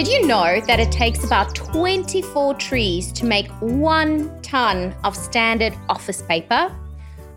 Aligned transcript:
Did 0.00 0.08
you 0.08 0.26
know 0.26 0.62
that 0.62 0.80
it 0.80 0.90
takes 0.90 1.24
about 1.24 1.54
24 1.54 2.54
trees 2.54 3.12
to 3.12 3.26
make 3.26 3.50
one 3.60 4.40
ton 4.40 4.94
of 5.04 5.14
standard 5.14 5.76
office 5.90 6.22
paper? 6.22 6.74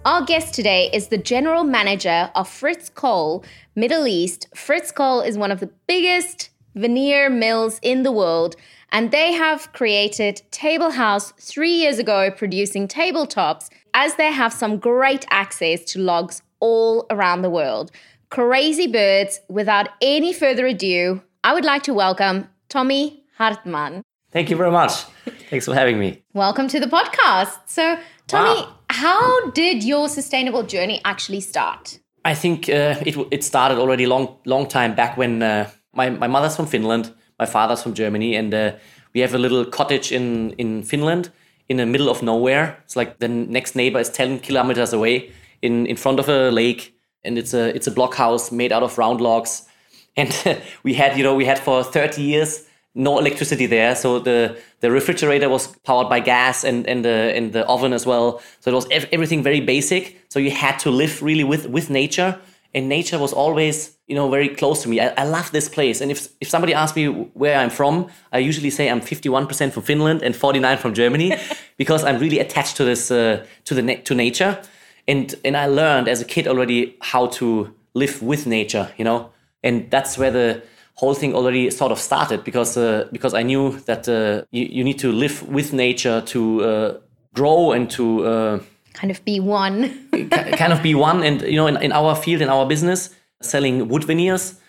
Our 0.05 0.23
guest 0.23 0.53
today 0.53 0.89
is 0.93 1.09
the 1.09 1.17
general 1.17 1.65
manager 1.65 2.31
of 2.35 2.47
Fritz 2.47 2.87
Kohl, 2.87 3.43
Middle 3.75 4.07
East. 4.07 4.47
Fritz 4.55 4.93
Kohl 4.93 5.19
is 5.19 5.37
one 5.37 5.51
of 5.51 5.59
the 5.59 5.71
biggest 5.87 6.51
veneer 6.73 7.29
mills 7.29 7.81
in 7.81 8.03
the 8.03 8.13
world, 8.13 8.55
and 8.93 9.11
they 9.11 9.33
have 9.33 9.73
created 9.73 10.41
Table 10.51 10.91
House 10.91 11.33
three 11.37 11.73
years 11.73 11.99
ago, 11.99 12.31
producing 12.31 12.87
tabletops 12.87 13.67
as 13.93 14.15
they 14.15 14.31
have 14.31 14.53
some 14.53 14.77
great 14.77 15.25
access 15.29 15.83
to 15.91 15.99
logs 15.99 16.41
all 16.61 17.07
around 17.09 17.41
the 17.41 17.49
world. 17.49 17.91
Crazy 18.29 18.87
birds, 18.87 19.41
without 19.49 19.89
any 20.01 20.31
further 20.31 20.65
ado, 20.65 21.21
I 21.45 21.53
would 21.53 21.65
like 21.65 21.83
to 21.83 21.93
welcome 21.93 22.47
Tommy 22.73 23.23
Hartmann. 23.37 24.01
Thank 24.31 24.49
you 24.49 24.57
very 24.57 24.71
much. 24.71 25.03
Thanks 25.51 25.65
for 25.65 25.75
having 25.75 25.99
me. 25.99 26.23
Welcome 26.33 26.67
to 26.69 26.79
the 26.79 26.87
podcast. 26.87 27.59
So, 27.67 27.99
Tommy, 28.25 28.61
wow. 28.61 28.75
how 28.89 29.51
did 29.51 29.83
your 29.83 30.09
sustainable 30.09 30.63
journey 30.63 30.99
actually 31.05 31.41
start? 31.41 31.99
I 32.25 32.33
think 32.33 32.67
uh, 32.69 32.95
it, 33.05 33.15
it 33.29 33.43
started 33.43 33.77
already 33.77 34.07
long 34.07 34.39
long 34.45 34.65
time 34.67 34.95
back 34.95 35.17
when 35.17 35.43
uh, 35.43 35.69
my, 35.93 36.09
my 36.09 36.27
mother's 36.27 36.55
from 36.55 36.65
Finland, 36.65 37.13
my 37.37 37.45
father's 37.45 37.83
from 37.83 37.93
Germany, 37.93 38.35
and 38.35 38.51
uh, 38.55 38.71
we 39.13 39.21
have 39.21 39.35
a 39.35 39.37
little 39.37 39.65
cottage 39.65 40.11
in, 40.11 40.53
in 40.57 40.81
Finland 40.81 41.29
in 41.69 41.77
the 41.77 41.85
middle 41.85 42.09
of 42.09 42.23
nowhere. 42.23 42.79
It's 42.85 42.95
like 42.95 43.19
the 43.19 43.27
next 43.27 43.75
neighbor 43.75 43.99
is 43.99 44.09
10 44.09 44.39
kilometers 44.39 44.93
away 44.93 45.31
in, 45.61 45.85
in 45.85 45.95
front 45.95 46.19
of 46.19 46.27
a 46.27 46.49
lake. 46.49 46.95
And 47.23 47.37
it's 47.37 47.53
a, 47.53 47.73
it's 47.75 47.85
a 47.85 47.91
blockhouse 47.91 48.51
made 48.51 48.71
out 48.71 48.81
of 48.81 48.97
round 48.97 49.21
logs. 49.21 49.67
And 50.15 50.61
we 50.83 50.93
had, 50.93 51.17
you 51.17 51.23
know, 51.23 51.35
we 51.35 51.45
had 51.45 51.59
for 51.59 51.83
30 51.83 52.21
years 52.21 52.65
no 52.95 53.17
electricity 53.17 53.65
there. 53.65 53.95
So 53.95 54.19
the, 54.19 54.55
the 54.81 54.91
refrigerator 54.91 55.49
was 55.49 55.67
powered 55.83 56.09
by 56.09 56.19
gas 56.19 56.63
and, 56.63 56.85
and, 56.87 57.03
the, 57.03 57.33
and 57.35 57.51
the 57.51 57.65
oven 57.65 57.91
as 57.91 58.05
well. 58.05 58.39
So 58.59 58.69
it 58.69 58.75
was 58.75 58.87
ev- 58.91 59.09
everything 59.11 59.41
very 59.41 59.61
basic. 59.61 60.21
So 60.29 60.37
you 60.37 60.51
had 60.51 60.77
to 60.79 60.91
live 60.91 61.23
really 61.23 61.43
with, 61.43 61.67
with 61.67 61.89
nature 61.89 62.39
and 62.73 62.89
nature 62.89 63.19
was 63.19 63.33
always 63.33 63.95
you 64.07 64.15
know 64.15 64.29
very 64.29 64.49
close 64.49 64.83
to 64.83 64.89
me 64.89 64.99
I, 64.99 65.13
I, 65.17 65.23
love 65.25 65.51
this 65.51 65.69
place 65.69 66.01
and 66.01 66.11
if, 66.11 66.27
if 66.41 66.49
somebody 66.49 66.73
asks 66.73 66.95
me 66.95 67.07
where 67.33 67.57
i'm 67.57 67.69
from 67.69 68.09
i 68.31 68.39
usually 68.39 68.69
say 68.69 68.89
i'm 68.89 69.01
51% 69.01 69.71
from 69.71 69.83
finland 69.83 70.21
and 70.21 70.35
49 70.35 70.77
from 70.77 70.93
germany 70.93 71.37
because 71.77 72.03
i'm 72.03 72.19
really 72.19 72.39
attached 72.39 72.77
to 72.77 72.83
this 72.83 73.11
uh, 73.11 73.45
to 73.65 73.75
the 73.75 73.95
to 73.97 74.15
nature 74.15 74.61
and 75.07 75.35
and 75.45 75.55
i 75.55 75.67
learned 75.67 76.07
as 76.07 76.21
a 76.21 76.25
kid 76.25 76.47
already 76.47 76.95
how 77.01 77.27
to 77.27 77.73
live 77.93 78.21
with 78.21 78.47
nature 78.47 78.91
you 78.97 79.05
know 79.05 79.29
and 79.63 79.89
that's 79.89 80.17
where 80.17 80.31
the 80.31 80.61
whole 80.95 81.13
thing 81.13 81.33
already 81.33 81.69
sort 81.71 81.91
of 81.91 81.99
started 81.99 82.43
because 82.43 82.77
uh, 82.77 83.07
because 83.11 83.33
i 83.33 83.41
knew 83.41 83.79
that 83.85 84.07
uh, 84.07 84.43
you, 84.51 84.65
you 84.65 84.83
need 84.83 84.99
to 84.99 85.11
live 85.11 85.47
with 85.49 85.73
nature 85.73 86.21
to 86.21 86.63
uh, 86.63 86.97
grow 87.33 87.71
and 87.71 87.89
to 87.89 88.25
uh, 88.25 88.59
kind 88.93 89.11
of 89.11 89.23
be 89.25 89.39
one. 89.39 90.07
kind 90.29 90.71
of 90.71 90.81
be 90.81 90.95
one. 90.95 91.23
And, 91.23 91.41
you 91.41 91.55
know, 91.55 91.67
in, 91.67 91.77
in 91.81 91.91
our 91.91 92.15
field, 92.15 92.41
in 92.41 92.49
our 92.49 92.65
business, 92.65 93.09
selling 93.41 93.89
wood 93.89 94.03
veneers, 94.05 94.59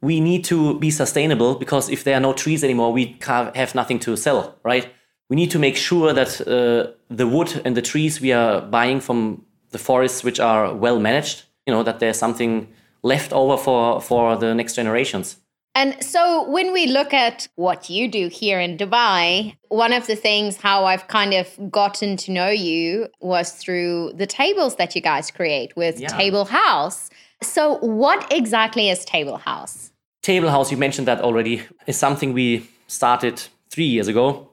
we 0.00 0.20
need 0.20 0.44
to 0.44 0.78
be 0.78 0.90
sustainable 0.90 1.54
because 1.56 1.88
if 1.90 2.04
there 2.04 2.16
are 2.16 2.20
no 2.20 2.32
trees 2.32 2.64
anymore, 2.64 2.92
we 2.92 3.16
have 3.22 3.74
nothing 3.74 3.98
to 4.00 4.16
sell, 4.16 4.56
right? 4.64 4.88
We 5.28 5.36
need 5.36 5.50
to 5.52 5.58
make 5.58 5.76
sure 5.76 6.12
that 6.12 6.40
uh, 6.40 6.92
the 7.08 7.26
wood 7.26 7.60
and 7.64 7.76
the 7.76 7.82
trees 7.82 8.20
we 8.20 8.32
are 8.32 8.60
buying 8.60 9.00
from 9.00 9.44
the 9.70 9.78
forests, 9.78 10.24
which 10.24 10.40
are 10.40 10.74
well 10.74 10.98
managed, 10.98 11.44
you 11.66 11.72
know, 11.72 11.82
that 11.82 12.00
there's 12.00 12.18
something 12.18 12.68
left 13.02 13.32
over 13.32 13.56
for, 13.56 14.00
for 14.00 14.36
the 14.36 14.54
next 14.54 14.74
generations. 14.74 15.36
And 15.74 16.02
so 16.04 16.48
when 16.50 16.72
we 16.72 16.86
look 16.86 17.14
at 17.14 17.48
what 17.56 17.88
you 17.88 18.06
do 18.06 18.28
here 18.28 18.60
in 18.60 18.76
Dubai, 18.76 19.56
one 19.68 19.92
of 19.92 20.06
the 20.06 20.16
things 20.16 20.56
how 20.58 20.84
I've 20.84 21.08
kind 21.08 21.32
of 21.32 21.48
gotten 21.70 22.16
to 22.18 22.30
know 22.30 22.50
you 22.50 23.08
was 23.20 23.52
through 23.52 24.12
the 24.14 24.26
tables 24.26 24.76
that 24.76 24.94
you 24.94 25.00
guys 25.00 25.30
create 25.30 25.74
with 25.74 25.98
yeah. 25.98 26.08
Table 26.08 26.44
House. 26.44 27.08
So 27.40 27.78
what 27.78 28.30
exactly 28.30 28.90
is 28.90 29.04
Table 29.04 29.38
House? 29.38 29.90
Table 30.20 30.50
House, 30.50 30.70
you 30.70 30.76
mentioned 30.76 31.08
that 31.08 31.20
already, 31.20 31.62
is 31.86 31.96
something 31.96 32.34
we 32.34 32.68
started 32.86 33.42
three 33.70 33.86
years 33.86 34.08
ago. 34.08 34.50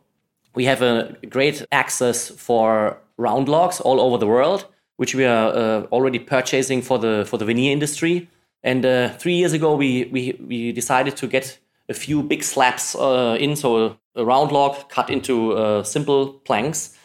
We 0.55 0.65
have 0.65 0.81
a 0.81 1.15
great 1.29 1.65
access 1.71 2.29
for 2.29 2.97
round 3.17 3.49
logs 3.49 3.81
all 3.81 3.99
over 3.99 4.17
the 4.17 4.25
world, 4.25 4.65
which 4.95 5.13
we 5.13 5.25
are 5.25 5.53
uh, 5.53 5.81
already 5.91 6.17
purchasing 6.17 6.81
for 6.81 6.97
the 6.97 7.25
for 7.27 7.37
the 7.37 7.45
veneer 7.45 7.71
industry 7.71 8.29
and 8.63 8.85
uh, 8.85 9.09
three 9.17 9.35
years 9.35 9.53
ago, 9.53 9.75
we, 9.75 10.05
we, 10.05 10.37
we 10.45 10.71
decided 10.71 11.15
to 11.17 11.27
get 11.27 11.57
a 11.87 11.93
few 11.93 12.21
big 12.21 12.43
slabs 12.43 12.95
uh, 12.95 13.37
in, 13.39 13.55
so 13.55 13.97
a 14.15 14.25
round 14.25 14.51
log 14.51 14.89
cut 14.89 15.09
into 15.09 15.53
uh, 15.53 15.83
simple 15.83 16.33
planks, 16.45 16.95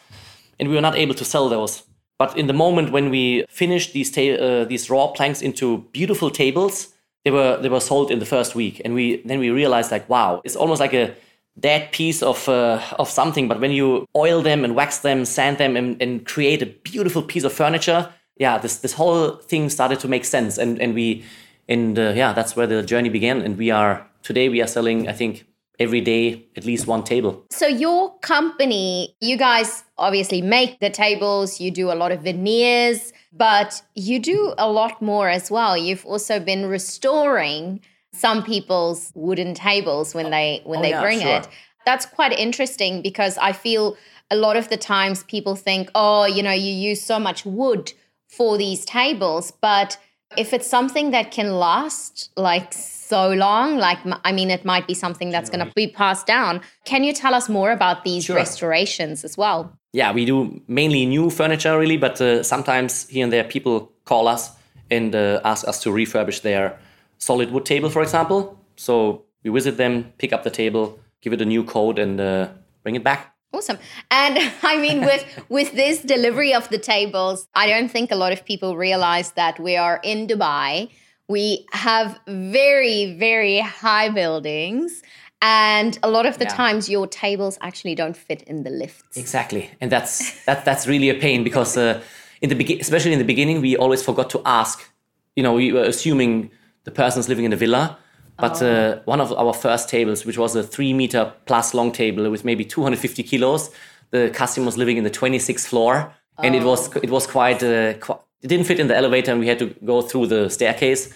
and 0.59 0.69
we 0.69 0.75
were 0.75 0.81
not 0.81 0.97
able 0.97 1.15
to 1.15 1.25
sell 1.25 1.49
those. 1.49 1.85
But 2.19 2.37
in 2.37 2.47
the 2.47 2.53
moment 2.53 2.93
when 2.93 3.11
we 3.11 3.45
finished 3.49 3.93
these 3.93 4.11
ta- 4.11 4.43
uh, 4.43 4.65
these 4.65 4.89
raw 4.89 5.09
planks 5.09 5.43
into 5.43 5.79
beautiful 5.93 6.31
tables, 6.31 6.89
they 7.25 7.31
were 7.31 7.59
they 7.61 7.69
were 7.69 7.81
sold 7.81 8.11
in 8.11 8.19
the 8.19 8.27
first 8.27 8.55
week, 8.55 8.81
and 8.85 8.95
we 8.95 9.23
then 9.25 9.41
we 9.41 9.51
realized 9.51 9.91
like 9.91 10.09
wow, 10.09 10.41
it's 10.45 10.57
almost 10.57 10.81
like 10.81 10.95
a 10.95 11.15
dead 11.59 11.91
piece 11.93 12.23
of 12.23 12.49
uh, 12.49 12.81
of 12.99 13.09
something. 13.09 13.49
But 13.49 13.61
when 13.61 13.73
you 13.73 14.07
oil 14.15 14.43
them 14.43 14.65
and 14.65 14.75
wax 14.77 14.99
them, 14.99 15.25
sand 15.25 15.59
them, 15.59 15.77
and, 15.77 16.01
and 16.01 16.25
create 16.25 16.63
a 16.63 16.67
beautiful 16.67 17.23
piece 17.23 17.43
of 17.45 17.53
furniture, 17.53 18.09
yeah, 18.37 18.59
this 18.59 18.79
this 18.79 18.93
whole 18.93 19.31
thing 19.37 19.69
started 19.69 19.99
to 20.01 20.09
make 20.09 20.25
sense, 20.25 20.57
and 20.57 20.81
and 20.81 20.95
we 20.95 21.25
and 21.69 21.99
uh, 21.99 22.13
yeah 22.15 22.33
that's 22.33 22.57
where 22.57 22.67
the 22.67 22.83
journey 22.83 23.09
began. 23.09 23.43
And 23.43 23.57
we 23.57 23.71
are 23.71 24.07
today 24.23 24.49
we 24.49 24.63
are 24.63 24.67
selling 24.67 25.09
i 25.09 25.13
think 25.13 25.47
every 25.81 26.01
day 26.01 26.47
at 26.57 26.65
least 26.65 26.87
one 26.87 27.03
table. 27.03 27.45
So 27.51 27.67
your 27.67 28.19
company 28.21 29.17
you 29.21 29.37
guys 29.37 29.85
obviously 29.99 30.43
make 30.43 30.81
the 30.81 30.91
tables 30.91 31.61
you 31.61 31.71
do 31.71 31.91
a 31.91 31.97
lot 31.97 32.13
of 32.13 32.23
veneers 32.23 33.13
but 33.33 33.83
you 33.95 34.21
do 34.21 34.55
a 34.59 34.71
lot 34.71 35.03
more 35.03 35.29
as 35.29 35.51
well. 35.51 35.77
You've 35.77 36.07
also 36.07 36.39
been 36.39 36.67
restoring 36.67 37.81
some 38.13 38.45
people's 38.45 39.11
wooden 39.17 39.55
tables 39.55 40.15
when 40.15 40.31
they 40.31 40.61
when 40.65 40.79
oh, 40.79 40.83
they 40.83 40.91
yeah, 40.91 41.03
bring 41.03 41.21
sure. 41.21 41.37
it. 41.39 41.49
That's 41.85 42.07
quite 42.07 42.33
interesting 42.33 43.03
because 43.03 43.37
i 43.39 43.53
feel 43.53 43.97
a 44.31 44.37
lot 44.37 44.57
of 44.57 44.69
the 44.69 44.77
times 44.77 45.23
people 45.25 45.55
think 45.57 45.91
oh 45.95 46.25
you 46.25 46.43
know 46.43 46.53
you 46.53 46.73
use 46.73 47.03
so 47.03 47.19
much 47.19 47.45
wood 47.45 47.93
for 48.29 48.57
these 48.59 48.85
tables 48.85 49.53
but 49.61 49.99
if 50.37 50.53
it's 50.53 50.67
something 50.67 51.11
that 51.11 51.31
can 51.31 51.53
last 51.53 52.31
like 52.37 52.73
so 52.73 53.31
long, 53.33 53.79
like 53.79 53.99
I 54.25 54.33
mean, 54.33 54.51
it 54.51 54.65
might 54.65 54.87
be 54.87 54.95
something 54.95 55.31
that's 55.31 55.51
going 55.51 55.65
to 55.65 55.73
be 55.75 55.89
passed 55.89 56.27
down. 56.27 56.61
Can 56.85 57.05
you 57.05 57.13
tell 57.13 57.35
us 57.35 57.49
more 57.49 57.71
about 57.71 58.05
these 58.05 58.25
sure. 58.25 58.37
restorations 58.37 59.25
as 59.25 59.37
well? 59.37 59.77
Yeah, 59.93 60.13
we 60.13 60.25
do 60.25 60.61
mainly 60.67 61.07
new 61.07 61.31
furniture, 61.31 61.79
really, 61.79 61.97
but 61.97 62.21
uh, 62.21 62.43
sometimes 62.43 63.09
here 63.09 63.23
and 63.25 63.33
there 63.33 63.45
people 63.45 63.93
call 64.05 64.27
us 64.27 64.51
and 64.91 65.15
uh, 65.15 65.41
ask 65.45 65.67
us 65.69 65.83
to 65.83 65.91
refurbish 65.91 66.43
their 66.43 66.79
solid 67.19 67.51
wood 67.51 67.65
table, 67.65 67.91
for 67.91 68.03
example. 68.03 68.59
So 68.77 69.25
we 69.43 69.51
visit 69.51 69.77
them, 69.77 70.13
pick 70.19 70.33
up 70.33 70.43
the 70.43 70.51
table, 70.51 70.99
give 71.21 71.33
it 71.33 71.41
a 71.41 71.45
new 71.45 71.63
coat, 71.63 71.99
and 71.99 72.21
uh, 72.21 72.49
bring 72.83 72.97
it 72.97 73.05
back. 73.05 73.34
Awesome. 73.55 73.79
And 74.11 74.39
I 74.63 74.77
mean 74.79 75.05
with 75.05 75.25
with 75.49 75.73
this 75.73 76.03
delivery 76.03 76.53
of 76.53 76.69
the 76.71 76.79
tables, 76.79 77.49
I 77.55 77.69
don't 77.69 77.91
think 77.91 78.11
a 78.11 78.17
lot 78.17 78.33
of 78.33 78.45
people 78.45 78.77
realize 78.77 79.33
that 79.33 79.61
we 79.61 79.77
are 79.77 80.01
in 80.03 80.27
Dubai. 80.27 80.91
We 81.29 81.67
have 81.73 82.19
very 82.27 83.17
very 83.27 83.61
high 83.61 84.09
buildings 84.09 85.03
and 85.41 85.99
a 86.03 86.11
lot 86.11 86.27
of 86.27 86.39
the 86.39 86.47
yeah. 86.47 86.63
times 86.63 86.89
your 86.89 87.07
tables 87.07 87.59
actually 87.61 87.95
don't 87.95 88.17
fit 88.17 88.43
in 88.43 88.63
the 88.63 88.71
lifts. 88.71 89.17
Exactly. 89.17 89.71
And 89.81 89.93
that's 89.93 90.45
that 90.47 90.65
that's 90.65 90.87
really 90.87 91.11
a 91.11 91.19
pain 91.27 91.45
because 91.45 91.77
uh, 91.77 92.03
in 92.41 92.49
the 92.49 92.57
be- 92.57 92.81
especially 92.81 93.13
in 93.13 93.21
the 93.21 93.31
beginning 93.33 93.61
we 93.61 93.77
always 93.77 94.03
forgot 94.03 94.31
to 94.31 94.43
ask, 94.45 94.91
you 95.37 95.43
know, 95.43 95.53
we 95.53 95.73
were 95.73 95.85
assuming 95.85 96.51
the 96.85 96.91
person's 96.91 97.29
living 97.29 97.45
in 97.45 97.53
a 97.53 97.57
villa 97.57 97.99
but 98.37 98.63
oh. 98.63 98.69
uh, 98.69 99.01
one 99.05 99.21
of 99.21 99.33
our 99.33 99.55
first 99.55 99.89
tables, 99.89 100.25
which 100.27 100.39
was 100.39 100.57
a 100.57 100.63
three 100.63 100.93
meter 100.93 101.33
plus 101.47 101.75
long 101.75 101.93
table 101.93 102.31
with 102.31 102.45
maybe 102.45 102.65
250 102.65 103.23
kilos, 103.23 103.71
the 104.11 104.31
customer 104.31 104.67
was 104.67 104.77
living 104.77 104.97
in 104.97 105.05
the 105.05 105.11
26th 105.11 105.67
floor, 105.67 106.13
and 106.43 106.55
oh. 106.55 106.59
it 106.59 106.65
was 106.65 106.97
it 106.97 107.11
was 107.11 107.27
quite, 107.27 107.63
uh, 107.63 107.95
quite, 107.95 108.19
it 108.43 108.49
didn't 108.49 108.67
fit 108.67 108.81
in 108.81 108.89
the 108.89 108.97
elevator, 108.97 109.31
and 109.31 109.41
we 109.41 109.47
had 109.47 109.59
to 109.59 109.67
go 109.85 110.03
through 110.03 110.27
the 110.27 110.49
staircase. 110.49 111.13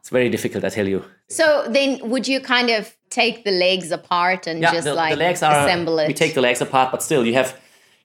It's 0.00 0.10
very 0.10 0.30
difficult, 0.30 0.64
I 0.64 0.70
tell 0.70 0.88
you. 0.88 1.04
So 1.28 1.66
then, 1.68 1.98
would 2.08 2.26
you 2.26 2.40
kind 2.40 2.70
of 2.70 2.96
take 3.10 3.44
the 3.44 3.50
legs 3.50 3.90
apart 3.90 4.46
and 4.46 4.60
Yeah, 4.60 4.72
just 4.72 4.84
the, 4.84 4.94
like 4.94 5.14
the 5.14 5.18
legs 5.18 5.42
are. 5.42 5.66
assemble 5.66 5.98
it? 5.98 6.08
We 6.08 6.14
take 6.14 6.34
the 6.34 6.40
legs 6.40 6.60
apart, 6.60 6.90
but 6.92 7.02
still, 7.02 7.26
you 7.26 7.34
have, 7.34 7.48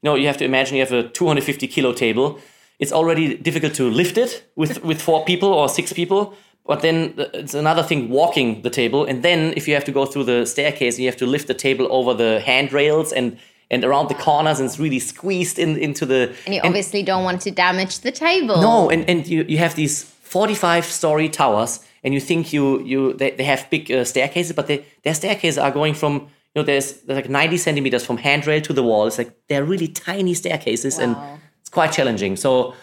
you 0.01 0.09
know, 0.09 0.15
you 0.15 0.27
have 0.27 0.37
to 0.37 0.45
imagine 0.45 0.75
you 0.75 0.83
have 0.83 0.91
a 0.91 1.07
250 1.07 1.67
kilo 1.67 1.93
table. 1.93 2.39
It's 2.79 2.91
already 2.91 3.37
difficult 3.37 3.73
to 3.75 3.89
lift 3.89 4.17
it 4.17 4.51
with 4.55 4.83
with 4.83 5.01
four 5.01 5.23
people 5.23 5.49
or 5.49 5.69
six 5.69 5.93
people. 5.93 6.35
But 6.65 6.81
then 6.81 7.13
it's 7.17 7.53
another 7.53 7.83
thing 7.83 8.09
walking 8.09 8.61
the 8.61 8.69
table, 8.69 9.05
and 9.05 9.21
then 9.21 9.53
if 9.57 9.67
you 9.67 9.73
have 9.73 9.83
to 9.83 9.91
go 9.91 10.05
through 10.05 10.23
the 10.23 10.45
staircase, 10.45 10.97
you 10.97 11.07
have 11.07 11.17
to 11.17 11.25
lift 11.25 11.47
the 11.47 11.53
table 11.53 11.87
over 11.91 12.13
the 12.13 12.39
handrails 12.39 13.11
and 13.11 13.37
and 13.69 13.83
around 13.83 14.07
the 14.07 14.13
corners, 14.15 14.59
and 14.59 14.67
it's 14.67 14.79
really 14.79 14.99
squeezed 14.99 15.59
in 15.59 15.77
into 15.77 16.05
the. 16.05 16.33
and 16.45 16.55
you 16.55 16.61
obviously 16.63 17.03
don't 17.03 17.23
want 17.23 17.41
to 17.41 17.51
damage 17.51 17.99
the 17.99 18.11
table. 18.11 18.61
No, 18.61 18.89
and, 18.89 19.09
and 19.09 19.27
you, 19.27 19.43
you 19.47 19.57
have 19.57 19.75
these 19.75 20.03
45 20.03 20.85
story 20.85 21.27
towers, 21.27 21.79
and 22.03 22.13
you 22.13 22.21
think 22.21 22.53
you 22.53 22.81
you 22.83 23.13
they, 23.13 23.31
they 23.31 23.43
have 23.43 23.67
big 23.69 23.91
uh, 23.91 24.05
staircases, 24.05 24.53
but 24.55 24.67
they, 24.67 24.85
their 25.03 25.13
staircases 25.13 25.57
are 25.57 25.71
going 25.71 25.95
from 25.95 26.13
you 26.13 26.61
know 26.61 26.63
there's, 26.63 26.93
there's 27.01 27.17
like 27.17 27.29
90 27.29 27.57
centimeters 27.57 28.05
from 28.05 28.17
handrail 28.17 28.61
to 28.61 28.73
the 28.73 28.83
wall. 28.83 29.07
It's 29.07 29.17
like 29.17 29.35
they're 29.47 29.65
really 29.65 29.87
tiny 29.89 30.33
staircases, 30.33 30.97
and 30.97 31.17
it's 31.59 31.69
quite 31.69 31.91
challenging. 31.91 32.37
So 32.37 32.73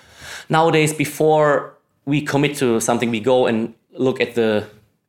nowadays, 0.50 0.92
before 0.92 1.78
we 2.10 2.20
commit 2.32 2.56
to 2.58 2.80
something, 2.80 3.10
we 3.10 3.20
go 3.20 3.46
and 3.46 3.58
look 4.06 4.20
at 4.20 4.34
the 4.34 4.50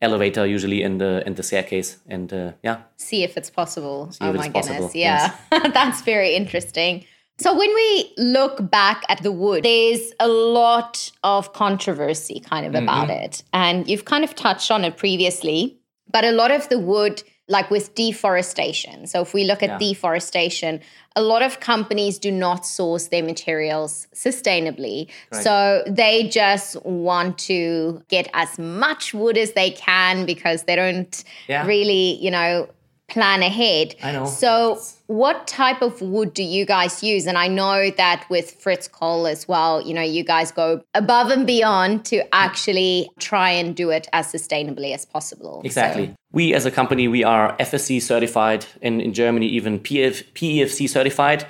elevator 0.01 0.45
usually 0.56 0.81
and 0.86 1.00
the 1.00 1.12
and 1.25 1.36
the 1.36 1.44
staircase, 1.44 1.89
and 2.13 2.27
uh, 2.33 2.51
yeah, 2.63 2.77
see 2.98 3.24
if 3.24 3.38
it's 3.39 3.50
possible. 3.62 4.09
if 4.12 4.18
oh 4.21 4.33
my 4.33 4.48
goodness. 4.48 4.68
possible, 4.68 4.92
Yeah. 4.94 5.33
That's 5.80 6.01
very 6.01 6.31
interesting. 6.42 7.06
So 7.39 7.50
when 7.57 7.74
we 7.81 8.13
look 8.18 8.56
back 8.69 9.00
at 9.09 9.19
the 9.24 9.31
wood, 9.31 9.63
there's 9.63 10.13
a 10.19 10.27
lot 10.27 11.12
of 11.24 11.53
controversy 11.53 12.39
kind 12.51 12.65
of 12.69 12.74
about 12.83 13.07
Mm-hmm. 13.09 13.24
it. 13.25 13.44
And 13.54 13.88
you've 13.89 14.06
kind 14.06 14.24
of 14.24 14.31
touched 14.36 14.69
on 14.75 14.83
it 14.86 14.94
previously, 14.97 15.80
but 16.15 16.24
a 16.24 16.31
lot 16.31 16.51
of 16.51 16.69
the 16.69 16.77
wood 16.77 17.24
like 17.51 17.69
with 17.69 17.94
deforestation. 17.95 19.06
So 19.06 19.21
if 19.21 19.33
we 19.33 19.44
look 19.44 19.62
at 19.62 19.69
Yeah. 19.71 19.77
deforestation, 19.77 20.80
a 21.18 21.21
lot 21.21 21.42
of 21.42 21.59
companies 21.59 22.18
do 22.18 22.31
not 22.31 22.65
source 22.65 23.09
their 23.09 23.24
materials 23.24 24.07
sustainably. 24.15 25.07
So 25.31 25.83
they 25.86 26.30
just 26.30 26.83
want 26.86 27.38
to 27.51 28.01
get 28.07 28.30
as 28.33 28.57
much 28.57 29.13
wood 29.13 29.38
as 29.38 29.51
they 29.51 29.71
can 29.71 30.25
because 30.25 30.63
they 30.63 30.77
don't 30.77 31.24
Yeah. 31.50 31.65
really, 31.65 32.18
you 32.25 32.31
know, 32.31 32.69
plan 33.12 33.44
ahead. 33.44 33.96
I 34.02 34.12
know. 34.13 34.25
So 34.25 34.81
what 35.08 35.46
type 35.46 35.81
of 35.81 36.02
wood 36.02 36.34
do 36.34 36.44
you 36.44 36.66
guys 36.66 37.04
use? 37.04 37.28
And 37.28 37.38
I 37.38 37.48
know 37.48 37.92
that 37.98 38.25
with 38.30 38.52
Fritz 38.52 38.88
Kohl 38.88 39.28
as 39.28 39.48
well, 39.48 39.81
you 39.81 39.94
know, 39.94 40.02
you 40.02 40.24
guys 40.24 40.52
go 40.52 40.81
above 40.96 41.30
and 41.30 41.46
beyond 41.46 42.06
to 42.06 42.24
actually 42.34 43.10
try 43.19 43.50
and 43.52 43.75
do 43.75 43.90
it 43.90 44.08
as 44.13 44.31
sustainably 44.31 44.94
as 44.94 45.06
possible. 45.06 45.62
Exactly. 45.63 46.08
So- 46.08 46.13
We 46.34 46.54
as 46.54 46.66
a 46.66 46.72
company, 46.72 47.08
we 47.10 47.24
are 47.25 47.56
FSC 47.60 48.00
certified 48.02 48.66
and 48.81 49.02
in 49.02 49.14
Germany 49.14 49.48
even 49.48 49.80
PF, 49.80 50.24
PEFC 50.34 50.88
certified, 50.88 51.46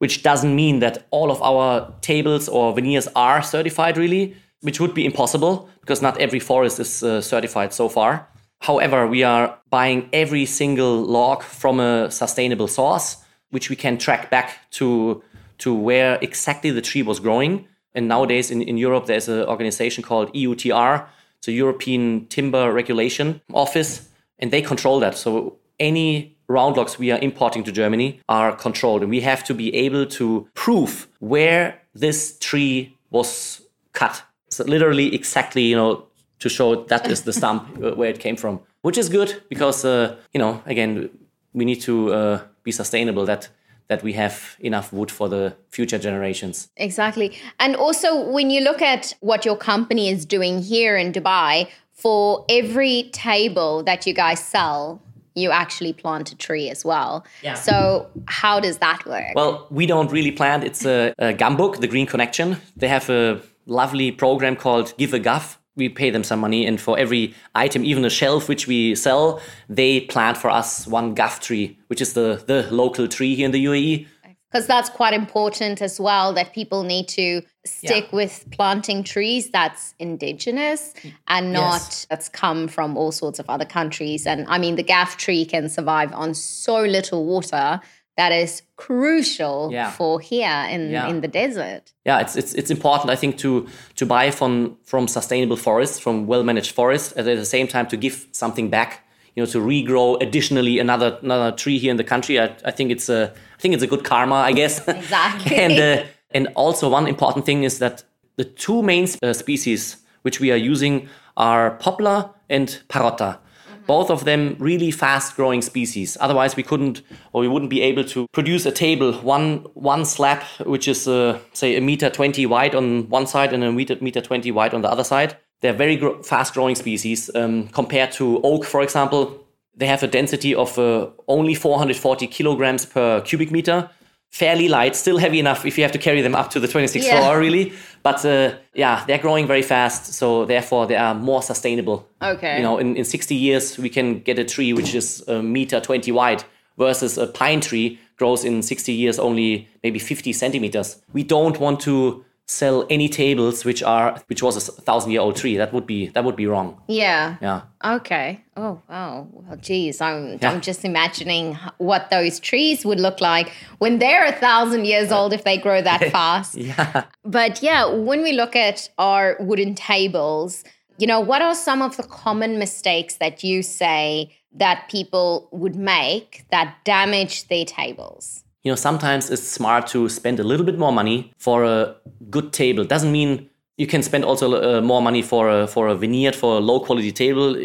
which 0.00 0.22
doesn't 0.24 0.54
mean 0.54 0.80
that 0.80 1.06
all 1.10 1.30
of 1.30 1.40
our 1.40 1.92
tables 2.00 2.48
or 2.48 2.74
veneers 2.74 3.08
are 3.14 3.42
certified 3.42 3.96
really, 3.96 4.34
which 4.62 4.80
would 4.80 4.94
be 4.94 5.04
impossible 5.04 5.68
because 5.80 6.02
not 6.02 6.18
every 6.20 6.40
forest 6.40 6.80
is 6.80 7.02
uh, 7.02 7.20
certified 7.20 7.72
so 7.72 7.88
far. 7.88 8.26
However, 8.64 9.06
we 9.06 9.22
are 9.22 9.58
buying 9.68 10.08
every 10.14 10.46
single 10.46 11.02
log 11.02 11.42
from 11.42 11.80
a 11.80 12.10
sustainable 12.10 12.66
source, 12.66 13.18
which 13.50 13.68
we 13.68 13.76
can 13.76 13.98
track 13.98 14.30
back 14.30 14.58
to, 14.78 15.22
to 15.58 15.74
where 15.74 16.18
exactly 16.22 16.70
the 16.70 16.80
tree 16.80 17.02
was 17.02 17.20
growing. 17.20 17.68
And 17.94 18.08
nowadays 18.08 18.50
in, 18.50 18.62
in 18.62 18.78
Europe, 18.78 19.04
there's 19.04 19.28
an 19.28 19.44
organization 19.44 20.02
called 20.02 20.32
EUTR, 20.32 21.06
it's 21.36 21.48
a 21.48 21.52
European 21.52 22.26
Timber 22.28 22.72
Regulation 22.72 23.42
Office, 23.52 24.08
and 24.38 24.50
they 24.50 24.62
control 24.62 24.98
that. 25.00 25.14
So 25.14 25.58
any 25.78 26.34
round 26.48 26.78
logs 26.78 26.98
we 26.98 27.10
are 27.10 27.18
importing 27.18 27.64
to 27.64 27.72
Germany 27.72 28.22
are 28.30 28.56
controlled, 28.56 29.02
and 29.02 29.10
we 29.10 29.20
have 29.20 29.44
to 29.44 29.52
be 29.52 29.74
able 29.74 30.06
to 30.06 30.48
prove 30.54 31.06
where 31.18 31.82
this 31.94 32.38
tree 32.38 32.96
was 33.10 33.60
cut. 33.92 34.22
So 34.48 34.64
literally 34.64 35.14
exactly, 35.14 35.64
you 35.64 35.76
know, 35.76 36.06
to 36.40 36.48
show 36.48 36.84
that 36.84 37.10
is 37.10 37.22
the 37.22 37.32
stump 37.32 37.62
uh, 37.82 37.94
where 37.94 38.10
it 38.10 38.20
came 38.20 38.36
from, 38.36 38.60
which 38.82 38.98
is 38.98 39.08
good 39.08 39.42
because 39.48 39.84
uh, 39.84 40.16
you 40.32 40.38
know 40.38 40.62
again 40.66 41.10
we 41.52 41.64
need 41.64 41.80
to 41.82 42.12
uh, 42.12 42.40
be 42.62 42.72
sustainable 42.72 43.24
that 43.26 43.48
that 43.88 44.02
we 44.02 44.14
have 44.14 44.56
enough 44.60 44.92
wood 44.92 45.10
for 45.10 45.28
the 45.28 45.54
future 45.68 45.98
generations. 45.98 46.68
Exactly. 46.76 47.36
And 47.60 47.76
also, 47.76 48.28
when 48.30 48.50
you 48.50 48.62
look 48.62 48.80
at 48.80 49.14
what 49.20 49.44
your 49.44 49.56
company 49.56 50.08
is 50.08 50.24
doing 50.24 50.62
here 50.62 50.96
in 50.96 51.12
Dubai, 51.12 51.68
for 51.92 52.44
every 52.48 53.10
table 53.12 53.82
that 53.84 54.06
you 54.06 54.14
guys 54.14 54.42
sell, 54.42 55.00
you 55.34 55.50
actually 55.50 55.92
plant 55.92 56.32
a 56.32 56.36
tree 56.36 56.70
as 56.70 56.84
well. 56.84 57.24
Yeah. 57.42 57.54
So, 57.54 58.08
how 58.26 58.60
does 58.60 58.78
that 58.78 59.04
work? 59.06 59.34
Well, 59.34 59.66
we 59.70 59.86
don't 59.86 60.10
really 60.10 60.30
plant. 60.30 60.64
It's 60.64 60.84
a, 60.84 61.12
a 61.18 61.34
Goumbook, 61.34 61.80
the 61.80 61.88
Green 61.88 62.06
Connection. 62.06 62.56
They 62.76 62.88
have 62.88 63.10
a 63.10 63.40
lovely 63.66 64.12
program 64.12 64.56
called 64.56 64.94
Give 64.96 65.12
a 65.14 65.20
Ghaf. 65.20 65.56
We 65.76 65.88
pay 65.88 66.10
them 66.10 66.22
some 66.22 66.38
money, 66.40 66.66
and 66.66 66.80
for 66.80 66.96
every 66.98 67.34
item, 67.54 67.84
even 67.84 68.04
a 68.04 68.10
shelf 68.10 68.48
which 68.48 68.66
we 68.68 68.94
sell, 68.94 69.40
they 69.68 70.00
plant 70.02 70.36
for 70.36 70.48
us 70.48 70.86
one 70.86 71.14
ghaf 71.16 71.40
tree, 71.40 71.76
which 71.88 72.00
is 72.00 72.12
the, 72.12 72.42
the 72.46 72.68
local 72.70 73.08
tree 73.08 73.34
here 73.34 73.46
in 73.46 73.50
the. 73.52 73.64
UAE. 73.64 74.06
Because 74.52 74.68
that's 74.68 74.88
quite 74.88 75.14
important 75.14 75.82
as 75.82 75.98
well, 75.98 76.32
that 76.34 76.52
people 76.52 76.84
need 76.84 77.08
to 77.08 77.42
stick 77.66 78.04
Yeah. 78.10 78.16
with 78.16 78.44
planting 78.52 79.02
trees 79.02 79.50
that's 79.50 79.94
indigenous 79.98 80.94
and 81.26 81.52
not 81.52 81.80
Yes. 81.80 82.06
that's 82.08 82.28
come 82.28 82.68
from 82.68 82.96
all 82.96 83.10
sorts 83.10 83.40
of 83.40 83.50
other 83.50 83.64
countries. 83.64 84.28
And 84.28 84.46
I 84.48 84.58
mean, 84.58 84.76
the 84.76 84.84
ghaf 84.84 85.16
tree 85.16 85.44
can 85.44 85.68
survive 85.68 86.12
on 86.12 86.34
so 86.34 86.82
little 86.82 87.24
water 87.24 87.80
that 88.16 88.32
is 88.32 88.62
crucial 88.76 89.70
Yeah. 89.72 89.90
for 89.90 90.20
here 90.20 90.66
in, 90.70 90.90
Yeah. 90.90 91.08
in 91.10 91.20
the 91.20 91.28
desert. 91.28 91.92
yeah, 92.06 92.20
it's 92.20 92.36
it's 92.36 92.54
it's 92.54 92.70
important 92.70 93.10
I 93.10 93.16
think 93.16 93.36
to 93.38 93.66
to 93.96 94.06
buy 94.06 94.30
from 94.30 94.76
from 94.84 95.08
sustainable 95.08 95.56
forests, 95.56 95.98
from 96.00 96.26
well 96.26 96.42
managed 96.44 96.72
forests, 96.74 97.12
and 97.16 97.28
at 97.28 97.36
the 97.38 97.44
same 97.44 97.66
time 97.66 97.86
to 97.88 97.96
give 97.96 98.26
something 98.32 98.70
back. 98.70 99.00
You 99.36 99.42
know, 99.42 99.50
to 99.50 99.58
regrow 99.58 100.16
additionally 100.22 100.78
another 100.80 101.18
another 101.22 101.50
tree 101.56 101.78
here 101.78 101.90
in 101.90 101.96
the 101.96 102.04
country. 102.04 102.38
I, 102.38 102.44
I 102.64 102.70
think 102.70 102.90
it's 102.90 103.08
a 103.08 103.32
I 103.58 103.60
think 103.60 103.74
it's 103.74 103.82
a 103.82 103.88
good 103.88 104.04
karma, 104.04 104.36
I 104.50 104.52
guess. 104.52 104.80
Exactly. 104.88 105.56
and 105.56 105.72
uh, 105.78 106.04
and 106.36 106.48
also 106.54 106.88
one 106.92 107.08
important 107.08 107.44
thing 107.44 107.64
is 107.64 107.78
that 107.78 108.04
the 108.36 108.44
two 108.44 108.82
main 108.82 109.08
uh, 109.22 109.32
species 109.32 109.96
which 110.22 110.40
we 110.40 110.52
are 110.52 110.56
using 110.72 111.08
are 111.36 111.70
poplar 111.80 112.30
and 112.48 112.80
parota. 112.88 113.38
Both 113.86 114.10
of 114.10 114.24
them 114.24 114.56
really 114.58 114.90
fast 114.90 115.36
growing 115.36 115.62
species. 115.62 116.16
Otherwise, 116.20 116.56
we 116.56 116.62
couldn't 116.62 117.02
or 117.32 117.40
we 117.40 117.48
wouldn't 117.48 117.70
be 117.70 117.82
able 117.82 118.04
to 118.04 118.26
produce 118.32 118.66
a 118.66 118.72
table 118.72 119.12
one 119.14 119.66
one 119.74 120.04
slab 120.04 120.42
which 120.64 120.88
is 120.88 121.06
uh, 121.06 121.38
say 121.52 121.76
a 121.76 121.80
meter 121.80 122.10
twenty 122.10 122.46
wide 122.46 122.74
on 122.74 123.08
one 123.08 123.26
side 123.26 123.52
and 123.52 123.62
a 123.62 123.72
meter 123.72 123.96
meter 124.00 124.20
twenty 124.20 124.50
wide 124.50 124.74
on 124.74 124.82
the 124.82 124.90
other 124.90 125.04
side. 125.04 125.36
They're 125.60 125.72
very 125.72 125.96
gro- 125.96 126.22
fast 126.22 126.54
growing 126.54 126.74
species 126.74 127.30
um, 127.34 127.68
compared 127.68 128.12
to 128.12 128.40
oak, 128.42 128.64
for 128.64 128.82
example. 128.82 129.40
They 129.76 129.86
have 129.86 130.02
a 130.02 130.06
density 130.06 130.54
of 130.54 130.78
uh, 130.78 131.08
only 131.26 131.54
440 131.54 132.28
kilograms 132.28 132.86
per 132.86 133.20
cubic 133.22 133.50
meter. 133.50 133.90
Fairly 134.34 134.68
light, 134.68 134.96
still 134.96 135.18
heavy 135.18 135.38
enough 135.38 135.64
if 135.64 135.78
you 135.78 135.84
have 135.84 135.92
to 135.92 135.98
carry 135.98 136.20
them 136.20 136.34
up 136.34 136.50
to 136.50 136.58
the 136.58 136.66
26th 136.66 137.04
Yeah. 137.06 137.20
floor, 137.20 137.38
really. 137.38 137.72
But 138.02 138.24
uh, 138.24 138.56
yeah, 138.74 139.04
they're 139.06 139.22
growing 139.22 139.46
very 139.46 139.62
fast, 139.62 140.12
so 140.12 140.44
therefore 140.44 140.86
they 140.88 140.96
are 140.96 141.14
more 141.14 141.40
sustainable. 141.40 141.98
Okay. 142.20 142.56
You 142.56 142.64
know, 142.64 142.78
in, 142.78 142.96
in 142.96 143.04
60 143.04 143.32
years, 143.34 143.78
we 143.78 143.88
can 143.88 144.18
get 144.18 144.36
a 144.40 144.44
tree 144.44 144.72
which 144.72 144.92
is 144.92 145.22
a 145.28 145.40
meter 145.40 145.78
20 145.80 146.10
wide 146.10 146.42
versus 146.76 147.16
a 147.16 147.28
pine 147.28 147.60
tree 147.60 148.00
grows 148.16 148.44
in 148.44 148.60
60 148.62 148.92
years 148.92 149.20
only 149.20 149.68
maybe 149.84 150.00
50 150.00 150.32
centimeters. 150.32 151.00
We 151.12 151.22
don't 151.22 151.60
want 151.60 151.78
to 151.82 152.24
sell 152.46 152.86
any 152.90 153.08
tables 153.08 153.64
which 153.64 153.82
are 153.82 154.20
which 154.26 154.42
was 154.42 154.56
a 154.56 154.72
thousand 154.82 155.12
year 155.12 155.20
old 155.20 155.36
tree. 155.36 155.56
That 155.56 155.72
would 155.72 155.86
be 155.86 156.08
that 156.08 156.24
would 156.24 156.36
be 156.36 156.46
wrong. 156.46 156.80
Yeah. 156.88 157.36
Yeah. 157.40 157.62
Okay. 157.84 158.44
Oh 158.56 158.82
wow. 158.88 159.26
Well, 159.32 159.56
geez, 159.56 160.00
I'm 160.00 160.38
Yeah. 160.40 160.50
I'm 160.50 160.60
just 160.60 160.84
imagining 160.84 161.58
what 161.78 162.10
those 162.10 162.38
trees 162.40 162.84
would 162.84 163.00
look 163.00 163.20
like 163.20 163.52
when 163.78 163.98
they're 163.98 164.26
a 164.26 164.32
thousand 164.32 164.84
years 164.84 165.10
old 165.10 165.32
if 165.32 165.44
they 165.44 165.56
grow 165.58 165.80
that 165.82 166.10
fast. 166.12 166.54
Yeah. 166.54 167.04
But 167.24 167.62
yeah, 167.62 167.86
when 167.86 168.22
we 168.22 168.32
look 168.32 168.54
at 168.54 168.88
our 168.98 169.36
wooden 169.40 169.74
tables, 169.74 170.64
you 170.98 171.06
know, 171.06 171.20
what 171.20 171.40
are 171.42 171.54
some 171.54 171.80
of 171.82 171.96
the 171.96 172.04
common 172.04 172.58
mistakes 172.58 173.16
that 173.16 173.42
you 173.42 173.62
say 173.62 174.36
that 174.52 174.88
people 174.88 175.48
would 175.50 175.74
make 175.74 176.44
that 176.50 176.76
damage 176.84 177.48
their 177.48 177.64
tables? 177.64 178.43
You 178.64 178.72
know, 178.72 178.76
sometimes 178.76 179.30
it's 179.30 179.46
smart 179.46 179.86
to 179.88 180.08
spend 180.08 180.40
a 180.40 180.44
little 180.44 180.64
bit 180.64 180.78
more 180.78 180.92
money 180.92 181.32
for 181.38 181.64
a 181.64 181.94
good 182.30 182.52
table. 182.52 182.84
Doesn't 182.84 183.12
mean 183.12 183.48
you 183.76 183.86
can 183.86 184.02
spend 184.02 184.24
also 184.24 184.78
uh, 184.78 184.80
more 184.80 185.02
money 185.02 185.20
for 185.20 185.50
a, 185.50 185.66
for 185.66 185.88
a 185.88 185.94
veneered, 185.94 186.34
for 186.34 186.56
a 186.56 186.60
low 186.60 186.80
quality 186.80 187.12
table 187.12 187.50
uh, 187.56 187.58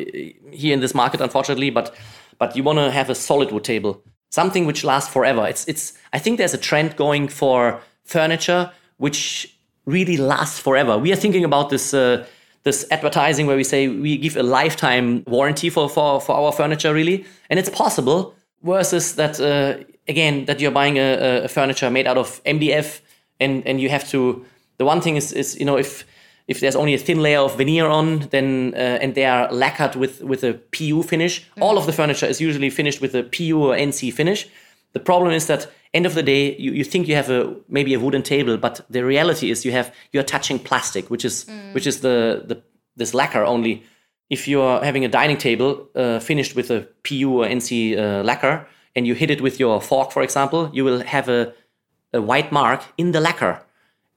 here 0.52 0.74
in 0.74 0.82
this 0.82 0.94
market, 0.94 1.22
unfortunately. 1.22 1.70
But 1.70 1.96
but 2.38 2.56
you 2.56 2.64
want 2.64 2.80
to 2.80 2.92
have 2.92 3.10
a 3.10 3.16
solid 3.16 3.52
wood 3.52 3.64
table, 3.64 4.04
something 4.30 4.66
which 4.66 4.84
lasts 4.84 5.12
forever. 5.12 5.48
It's 5.48 5.68
it's. 5.68 5.94
I 6.12 6.20
think 6.20 6.38
there's 6.38 6.54
a 6.54 6.58
trend 6.58 6.98
going 6.98 7.30
for 7.30 7.80
furniture 8.04 8.72
which 8.98 9.56
really 9.86 10.18
lasts 10.18 10.60
forever. 10.60 10.98
We 10.98 11.14
are 11.14 11.18
thinking 11.18 11.46
about 11.46 11.70
this. 11.70 11.94
Uh, 11.94 12.26
this 12.64 12.86
advertising 12.92 13.48
where 13.48 13.56
we 13.56 13.64
say 13.64 13.88
we 13.88 14.18
give 14.18 14.36
a 14.36 14.44
lifetime 14.44 15.24
warranty 15.28 15.70
for 15.70 15.90
for, 15.90 16.20
for 16.20 16.36
our 16.36 16.52
furniture 16.52 16.94
really 16.94 17.26
and 17.50 17.58
it's 17.58 17.70
possible 17.70 18.36
versus 18.64 19.16
that 19.16 19.40
uh, 19.40 19.82
again 20.10 20.46
that 20.46 20.60
you're 20.60 20.72
buying 20.72 20.98
a, 20.98 21.44
a 21.44 21.48
furniture 21.48 21.90
made 21.90 22.08
out 22.08 22.18
of 22.18 22.44
mdf 22.44 23.02
and 23.40 23.66
and 23.66 23.80
you 23.80 23.90
have 23.90 24.08
to 24.10 24.46
the 24.78 24.86
one 24.86 25.02
thing 25.02 25.16
is 25.16 25.32
is 25.32 25.58
you 25.60 25.66
know 25.66 25.78
if 25.78 26.06
if 26.48 26.60
there's 26.60 26.76
only 26.76 26.96
a 26.96 26.98
thin 26.98 27.22
layer 27.22 27.40
of 27.40 27.56
veneer 27.58 27.88
on 27.88 28.20
then 28.32 28.74
uh, 28.76 29.02
and 29.02 29.14
they 29.14 29.26
are 29.26 29.52
lacquered 29.54 29.96
with 29.96 30.22
with 30.22 30.44
a 30.44 30.54
pu 30.54 31.04
finish 31.04 31.42
mm-hmm. 31.42 31.64
all 31.64 31.78
of 31.78 31.86
the 31.86 31.94
furniture 31.94 32.26
is 32.26 32.42
usually 32.42 32.70
finished 32.70 33.02
with 33.02 33.16
a 33.16 33.24
pu 33.24 33.64
or 33.64 33.76
nc 33.76 34.14
finish 34.14 34.48
the 34.94 35.00
problem 35.00 35.32
is 35.32 35.46
that 35.46 35.72
end 35.94 36.06
of 36.06 36.14
the 36.14 36.24
day 36.24 36.56
you, 36.58 36.72
you 36.72 36.84
think 36.84 37.08
you 37.08 37.16
have 37.16 37.30
a 37.30 37.56
maybe 37.68 37.94
a 37.94 38.00
wooden 38.00 38.24
table 38.24 38.58
but 38.58 38.82
the 38.90 39.06
reality 39.06 39.52
is 39.52 39.64
you 39.66 39.72
have 39.72 39.94
you're 40.12 40.24
touching 40.24 40.60
plastic 40.60 41.10
which 41.10 41.24
is 41.24 41.46
mm. 41.46 41.74
which 41.74 41.88
is 41.88 42.02
the 42.02 42.44
the 42.48 42.62
this 42.96 43.14
lacquer 43.14 43.44
only 43.46 43.84
if 44.30 44.48
you're 44.48 44.84
having 44.84 45.06
a 45.06 45.08
dining 45.08 45.38
table 45.38 45.88
uh, 45.96 46.20
finished 46.20 46.56
with 46.56 46.70
a 46.72 46.82
pu 47.04 47.42
or 47.42 47.46
nc 47.46 47.98
uh, 47.98 48.24
lacquer 48.24 48.68
and 48.96 49.08
you 49.08 49.16
hit 49.16 49.30
it 49.30 49.42
with 49.42 49.60
your 49.60 49.82
fork 49.82 50.12
for 50.12 50.22
example 50.22 50.70
you 50.74 50.84
will 50.84 51.02
have 51.02 51.30
a, 51.30 51.54
a 52.14 52.22
white 52.22 52.52
mark 52.52 52.84
in 52.98 53.12
the 53.12 53.20
lacquer. 53.20 53.62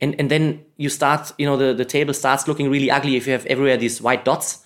And 0.01 0.17
and 0.19 0.31
then 0.31 0.65
you 0.77 0.89
start 0.89 1.33
you 1.39 1.47
know 1.47 1.57
the, 1.57 1.73
the 1.75 1.85
table 1.85 2.15
starts 2.15 2.49
looking 2.49 2.71
really 2.71 2.91
ugly 2.91 3.17
if 3.17 3.27
you 3.27 3.33
have 3.33 3.47
everywhere 3.47 3.77
these 3.77 4.03
white 4.03 4.25
dots. 4.25 4.59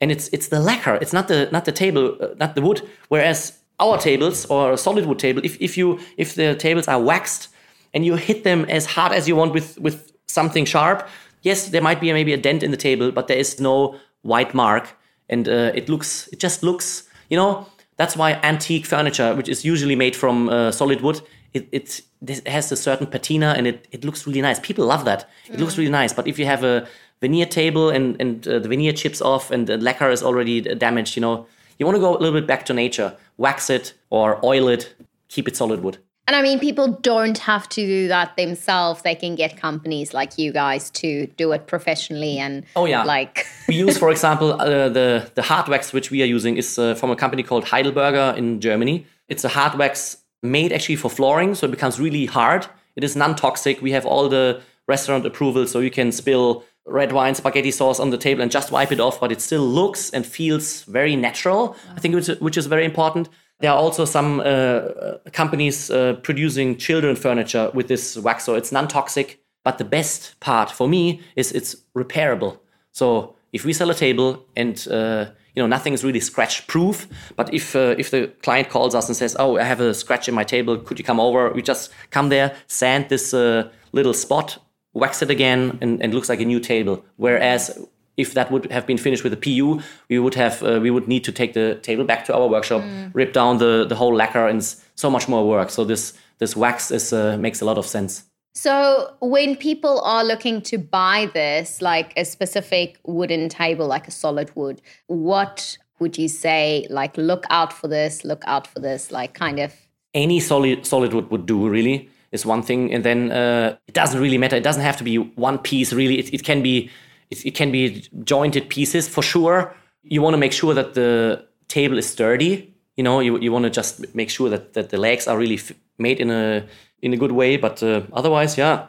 And 0.00 0.12
it's 0.12 0.28
it's 0.28 0.48
the 0.48 0.60
lacquer. 0.60 0.94
It's 1.00 1.12
not 1.12 1.28
the 1.28 1.48
not 1.50 1.64
the 1.64 1.72
table 1.72 2.16
uh, 2.20 2.28
not 2.38 2.54
the 2.54 2.62
wood. 2.62 2.82
Whereas 3.08 3.58
our 3.80 3.98
tables 3.98 4.46
or 4.46 4.72
a 4.72 4.76
solid 4.76 5.06
wood 5.06 5.18
table, 5.18 5.42
if, 5.44 5.60
if 5.60 5.76
you 5.76 5.98
if 6.16 6.34
the 6.34 6.54
tables 6.54 6.88
are 6.88 7.00
waxed 7.00 7.48
and 7.92 8.04
you 8.04 8.16
hit 8.16 8.44
them 8.44 8.64
as 8.66 8.86
hard 8.86 9.12
as 9.12 9.26
you 9.26 9.36
want 9.36 9.52
with 9.52 9.78
with 9.80 10.12
something 10.26 10.64
sharp, 10.64 11.08
yes, 11.42 11.68
there 11.68 11.82
might 11.82 12.00
be 12.00 12.12
maybe 12.12 12.32
a 12.32 12.36
dent 12.36 12.62
in 12.62 12.70
the 12.70 12.76
table, 12.76 13.10
but 13.10 13.26
there 13.26 13.38
is 13.38 13.60
no 13.60 13.96
white 14.22 14.54
mark, 14.54 14.96
and 15.28 15.48
uh, 15.48 15.72
it 15.74 15.88
looks 15.88 16.28
it 16.32 16.38
just 16.38 16.62
looks 16.62 17.08
you 17.28 17.36
know 17.36 17.66
that's 17.96 18.16
why 18.16 18.32
antique 18.42 18.86
furniture, 18.86 19.34
which 19.34 19.48
is 19.48 19.64
usually 19.64 19.96
made 19.96 20.14
from 20.14 20.48
uh, 20.48 20.70
solid 20.70 21.00
wood, 21.00 21.20
it, 21.54 21.68
it, 21.72 22.02
it, 22.26 22.46
has 22.46 22.70
a 22.70 22.76
certain 22.76 23.06
patina 23.06 23.54
and 23.56 23.66
it, 23.66 23.88
it 23.90 24.04
looks 24.04 24.26
really 24.26 24.42
nice. 24.42 24.60
People 24.60 24.84
love 24.86 25.04
that. 25.06 25.28
It 25.46 25.56
mm. 25.56 25.60
looks 25.60 25.78
really 25.78 25.90
nice. 25.90 26.12
But 26.12 26.26
if 26.26 26.38
you 26.38 26.44
have 26.44 26.62
a 26.62 26.86
veneer 27.20 27.46
table 27.46 27.88
and, 27.88 28.20
and 28.20 28.46
uh, 28.46 28.58
the 28.58 28.68
veneer 28.68 28.92
chips 28.92 29.22
off 29.22 29.50
and 29.50 29.66
the 29.66 29.78
lacquer 29.78 30.10
is 30.10 30.22
already 30.22 30.60
damaged, 30.60 31.16
you 31.16 31.22
know, 31.22 31.46
you 31.78 31.86
want 31.86 31.96
to 31.96 32.00
go 32.00 32.16
a 32.16 32.18
little 32.18 32.38
bit 32.38 32.46
back 32.46 32.66
to 32.66 32.74
nature, 32.74 33.16
wax 33.38 33.70
it 33.70 33.94
or 34.10 34.44
oil 34.44 34.68
it, 34.68 34.94
keep 35.28 35.48
it 35.48 35.56
solid 35.56 35.82
wood. 35.82 35.98
And 36.26 36.34
I 36.34 36.42
mean, 36.42 36.58
people 36.58 36.88
don't 36.88 37.38
have 37.38 37.68
to 37.68 37.86
do 37.86 38.08
that 38.08 38.36
themselves. 38.36 39.02
They 39.02 39.14
can 39.14 39.36
get 39.36 39.56
companies 39.56 40.12
like 40.12 40.36
you 40.36 40.52
guys 40.52 40.90
to 40.90 41.28
do 41.36 41.52
it 41.52 41.68
professionally. 41.68 42.38
And 42.38 42.64
oh 42.74 42.84
yeah, 42.84 43.04
like 43.04 43.46
we 43.68 43.76
use, 43.86 43.96
for 43.96 44.10
example, 44.10 44.60
uh, 44.60 44.88
the 44.88 45.30
the 45.34 45.42
hard 45.42 45.68
wax 45.68 45.92
which 45.92 46.10
we 46.10 46.22
are 46.22 46.26
using 46.26 46.56
is 46.56 46.78
uh, 46.78 46.94
from 46.96 47.10
a 47.10 47.16
company 47.16 47.44
called 47.44 47.64
Heidelberger 47.64 48.36
in 48.36 48.60
Germany. 48.60 49.06
It's 49.28 49.44
a 49.44 49.48
hard 49.48 49.78
wax 49.78 50.18
made 50.42 50.72
actually 50.72 50.96
for 50.96 51.10
flooring, 51.10 51.54
so 51.54 51.66
it 51.66 51.70
becomes 51.70 52.00
really 52.00 52.26
hard. 52.26 52.66
It 52.96 53.04
is 53.04 53.14
non-toxic. 53.14 53.80
We 53.80 53.92
have 53.92 54.06
all 54.06 54.28
the 54.28 54.60
restaurant 54.88 55.26
approval, 55.26 55.66
so 55.66 55.78
you 55.80 55.90
can 55.90 56.10
spill 56.10 56.64
red 56.86 57.12
wine 57.12 57.34
spaghetti 57.34 57.70
sauce 57.70 58.00
on 58.00 58.10
the 58.10 58.18
table 58.18 58.42
and 58.42 58.50
just 58.50 58.70
wipe 58.70 58.92
it 58.92 59.00
off, 59.00 59.20
but 59.20 59.32
it 59.32 59.40
still 59.40 59.66
looks 59.66 60.10
and 60.10 60.24
feels 60.24 60.84
very 60.84 61.16
natural. 61.16 61.76
I 61.96 62.00
think 62.00 62.14
which, 62.14 62.28
which 62.40 62.56
is 62.56 62.66
very 62.66 62.84
important. 62.84 63.28
There 63.60 63.70
are 63.70 63.76
also 63.78 64.04
some 64.04 64.40
uh, 64.40 65.18
companies 65.32 65.90
uh, 65.90 66.14
producing 66.22 66.76
children 66.76 67.16
furniture 67.16 67.70
with 67.72 67.88
this 67.88 68.16
wax, 68.16 68.44
so 68.44 68.54
it's 68.54 68.70
non-toxic. 68.70 69.40
But 69.64 69.78
the 69.78 69.84
best 69.84 70.38
part 70.40 70.70
for 70.70 70.88
me 70.88 71.20
is 71.34 71.52
it's 71.52 71.76
repairable. 71.96 72.58
So 72.92 73.34
if 73.52 73.64
we 73.64 73.72
sell 73.72 73.90
a 73.90 73.94
table 73.94 74.44
and 74.56 74.86
uh, 74.88 75.26
you 75.54 75.62
know 75.62 75.66
nothing 75.66 75.92
is 75.92 76.04
really 76.04 76.20
scratch 76.20 76.66
proof, 76.66 77.08
but 77.34 77.52
if 77.52 77.74
uh, 77.74 77.94
if 77.98 78.10
the 78.10 78.28
client 78.42 78.68
calls 78.68 78.94
us 78.94 79.08
and 79.08 79.16
says, 79.16 79.34
"Oh, 79.38 79.58
I 79.58 79.64
have 79.64 79.80
a 79.80 79.94
scratch 79.94 80.28
in 80.28 80.34
my 80.34 80.44
table, 80.44 80.76
could 80.78 80.98
you 80.98 81.04
come 81.04 81.18
over?" 81.18 81.50
We 81.50 81.62
just 81.62 81.90
come 82.10 82.28
there, 82.28 82.54
sand 82.66 83.08
this 83.08 83.32
uh, 83.34 83.70
little 83.92 84.14
spot 84.14 84.58
wax 84.96 85.20
it 85.20 85.30
again, 85.30 85.78
and, 85.80 86.02
and 86.02 86.14
looks 86.14 86.28
like 86.28 86.40
a 86.40 86.44
new 86.44 86.58
table. 86.58 87.04
Whereas 87.16 87.78
if 88.16 88.34
that 88.34 88.50
would 88.50 88.70
have 88.70 88.86
been 88.86 88.98
finished 88.98 89.24
with 89.24 89.32
a 89.32 89.36
PU, 89.36 89.80
we 90.08 90.18
would 90.18 90.34
have 90.34 90.62
uh, 90.62 90.78
we 90.80 90.90
would 90.90 91.08
need 91.08 91.24
to 91.24 91.32
take 91.32 91.52
the 91.52 91.76
table 91.82 92.04
back 92.04 92.24
to 92.26 92.34
our 92.34 92.48
workshop, 92.48 92.82
mm. 92.82 93.10
rip 93.14 93.32
down 93.32 93.58
the 93.58 93.86
the 93.86 93.94
whole 93.94 94.14
lacquer, 94.14 94.46
and 94.46 94.62
so 94.94 95.10
much 95.10 95.28
more 95.28 95.46
work. 95.46 95.70
So 95.70 95.84
this 95.84 96.14
this 96.38 96.56
wax 96.56 96.90
is 96.90 97.12
uh, 97.12 97.36
makes 97.38 97.60
a 97.60 97.64
lot 97.64 97.78
of 97.78 97.86
sense. 97.86 98.24
So 98.54 99.12
when 99.20 99.54
people 99.54 100.00
are 100.00 100.24
looking 100.24 100.62
to 100.62 100.78
buy 100.78 101.30
this, 101.34 101.82
like 101.82 102.14
a 102.16 102.24
specific 102.24 102.98
wooden 103.04 103.50
table, 103.50 103.86
like 103.86 104.08
a 104.08 104.10
solid 104.10 104.50
wood, 104.56 104.80
what 105.08 105.76
would 105.98 106.16
you 106.16 106.28
say? 106.28 106.86
Like, 106.88 107.18
look 107.18 107.44
out 107.50 107.70
for 107.70 107.86
this, 107.86 108.24
look 108.24 108.42
out 108.46 108.66
for 108.66 108.80
this, 108.80 109.12
like 109.12 109.34
kind 109.34 109.58
of. 109.58 109.74
Any 110.14 110.40
solid 110.40 110.86
solid 110.86 111.12
wood 111.12 111.30
would 111.30 111.44
do 111.44 111.68
really 111.68 112.08
is 112.32 112.46
one 112.46 112.62
thing, 112.62 112.94
and 112.94 113.04
then 113.04 113.30
uh, 113.30 113.76
it 113.86 113.92
doesn't 113.94 114.20
really 114.20 114.38
matter. 114.38 114.56
It 114.56 114.64
doesn't 114.64 114.82
have 114.82 114.96
to 114.96 115.04
be 115.04 115.18
one 115.18 115.58
piece. 115.58 115.92
Really, 115.92 116.18
it, 116.18 116.32
it 116.32 116.42
can 116.42 116.62
be 116.62 116.90
it, 117.30 117.54
can 117.54 117.70
be 117.70 118.08
jointed 118.24 118.68
pieces 118.68 119.08
for 119.08 119.22
sure. 119.22 119.74
You 120.02 120.22
want 120.22 120.34
to 120.34 120.38
make 120.38 120.52
sure 120.52 120.74
that 120.74 120.94
the 120.94 121.44
table 121.68 121.98
is 121.98 122.08
sturdy. 122.08 122.74
You 122.96 123.04
know, 123.04 123.20
you, 123.20 123.38
you 123.38 123.52
want 123.52 123.64
to 123.64 123.70
just 123.70 124.14
make 124.14 124.30
sure 124.30 124.48
that, 124.48 124.72
that 124.74 124.90
the 124.90 124.98
legs 124.98 125.26
are 125.26 125.36
really 125.36 125.60
made 125.98 126.20
in 126.20 126.30
a 126.30 126.66
in 127.02 127.12
a 127.12 127.16
good 127.16 127.32
way. 127.32 127.56
But 127.56 127.82
uh, 127.82 128.02
otherwise, 128.12 128.56
yeah, 128.56 128.86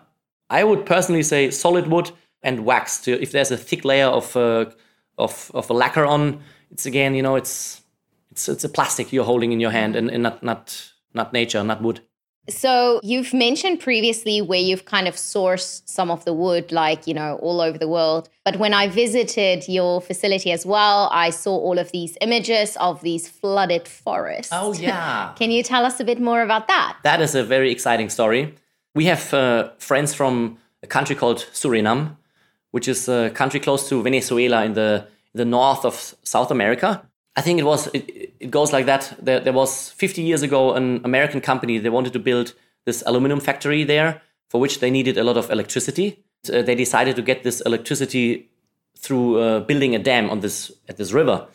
I 0.50 0.64
would 0.64 0.86
personally 0.86 1.24
say 1.24 1.52
solid 1.52 1.88
wood 1.88 2.12
and 2.42 2.66
wax. 2.66 3.00
To, 3.02 3.22
if 3.22 3.32
there's 3.32 3.52
a 3.52 3.58
thick 3.58 3.84
layer 3.84 4.08
of 4.08 4.36
uh, 4.36 4.66
of 5.18 5.52
of 5.54 5.70
a 5.70 5.74
lacquer 5.74 6.06
on, 6.06 6.42
it's 6.72 6.86
again, 6.86 7.16
you 7.16 7.22
know, 7.22 7.36
it's 7.36 7.82
it's 8.32 8.48
it's 8.48 8.64
a 8.64 8.70
plastic 8.70 9.12
you're 9.12 9.26
holding 9.26 9.52
in 9.52 9.60
your 9.60 9.72
hand 9.72 9.96
and, 9.96 10.10
and 10.10 10.24
not 10.24 10.44
not 10.44 10.92
not 11.14 11.34
nature, 11.34 11.64
not 11.64 11.82
wood. 11.82 12.02
So 12.50 13.02
you've 13.04 13.34
mentioned 13.34 13.82
previously 13.82 14.42
where 14.42 14.60
you've 14.60 14.86
kind 14.86 15.08
of 15.08 15.16
sourced 15.16 15.82
some 15.86 16.10
of 16.10 16.24
the 16.24 16.34
wood, 16.34 16.72
like, 16.72 17.06
you 17.06 17.14
know, 17.14 17.36
all 17.42 17.60
over 17.60 17.78
the 17.78 17.88
world. 17.88 18.30
But 18.46 18.58
when 18.58 18.74
I 18.74 18.88
visited 18.88 19.68
your 19.68 20.00
facility 20.02 20.52
as 20.52 20.66
well, 20.66 21.10
I 21.12 21.30
saw 21.30 21.58
all 21.58 21.78
of 21.78 21.92
these 21.92 22.18
images 22.22 22.78
of 22.78 23.02
these 23.02 23.28
flooded 23.28 23.88
forests. 23.88 24.54
Oh, 24.54 24.74
yeah. 24.80 25.34
Can 25.36 25.52
you 25.52 25.62
tell 25.62 25.86
us 25.86 26.00
a 26.00 26.06
bit 26.06 26.22
more 26.22 26.42
about 26.42 26.68
that? 26.68 26.98
That 27.04 27.22
is 27.22 27.36
a 27.36 27.44
very 27.44 27.72
exciting 27.72 28.10
story. 28.10 28.54
We 28.96 29.06
have 29.06 29.34
uh, 29.34 29.72
friends 29.78 30.14
from 30.14 30.58
a 30.82 30.88
country 30.88 31.16
called 31.16 31.48
Suriname, 31.54 32.16
which 32.72 32.88
is 32.88 33.10
a 33.10 33.30
country 33.32 33.60
close 33.60 33.90
to 33.90 34.02
Venezuela 34.02 34.64
in 34.64 34.74
the, 34.74 35.06
the 35.34 35.46
north 35.46 35.84
of 35.84 36.16
South 36.24 36.50
America. 36.50 37.04
I 37.36 37.42
think 37.42 37.60
it 37.60 37.64
was 37.64 37.88
it, 37.94 38.10
it 38.40 38.52
goes 38.52 38.74
like 38.74 38.86
that. 38.86 39.16
There, 39.20 39.40
there, 39.40 39.54
was 39.54 39.90
50 39.92 40.22
years 40.22 40.42
ago 40.42 40.74
an 40.74 41.02
American 41.04 41.42
company. 41.42 41.78
They 41.78 41.90
wanted 41.90 42.14
to 42.14 42.20
build 42.20 42.54
this 42.86 43.04
aluminum 43.06 43.40
factory 43.40 43.84
there, 43.84 44.22
for 44.50 44.62
which 44.62 44.80
they 44.80 44.92
needed 44.92 45.18
a 45.18 45.24
lot 45.24 45.38
of 45.38 45.50
electricity. 45.50 46.24
Uh, 46.52 46.62
they 46.62 46.76
decided 46.76 47.16
to 47.16 47.22
get 47.22 47.44
this 47.44 47.62
electricity 47.62 48.50
through 48.98 49.40
uh, 49.40 49.60
building 49.62 49.96
a 49.96 50.00
dam 50.00 50.30
on 50.30 50.40
this 50.40 50.72
at 50.88 50.98
this 50.98 51.12
river. 51.12 51.48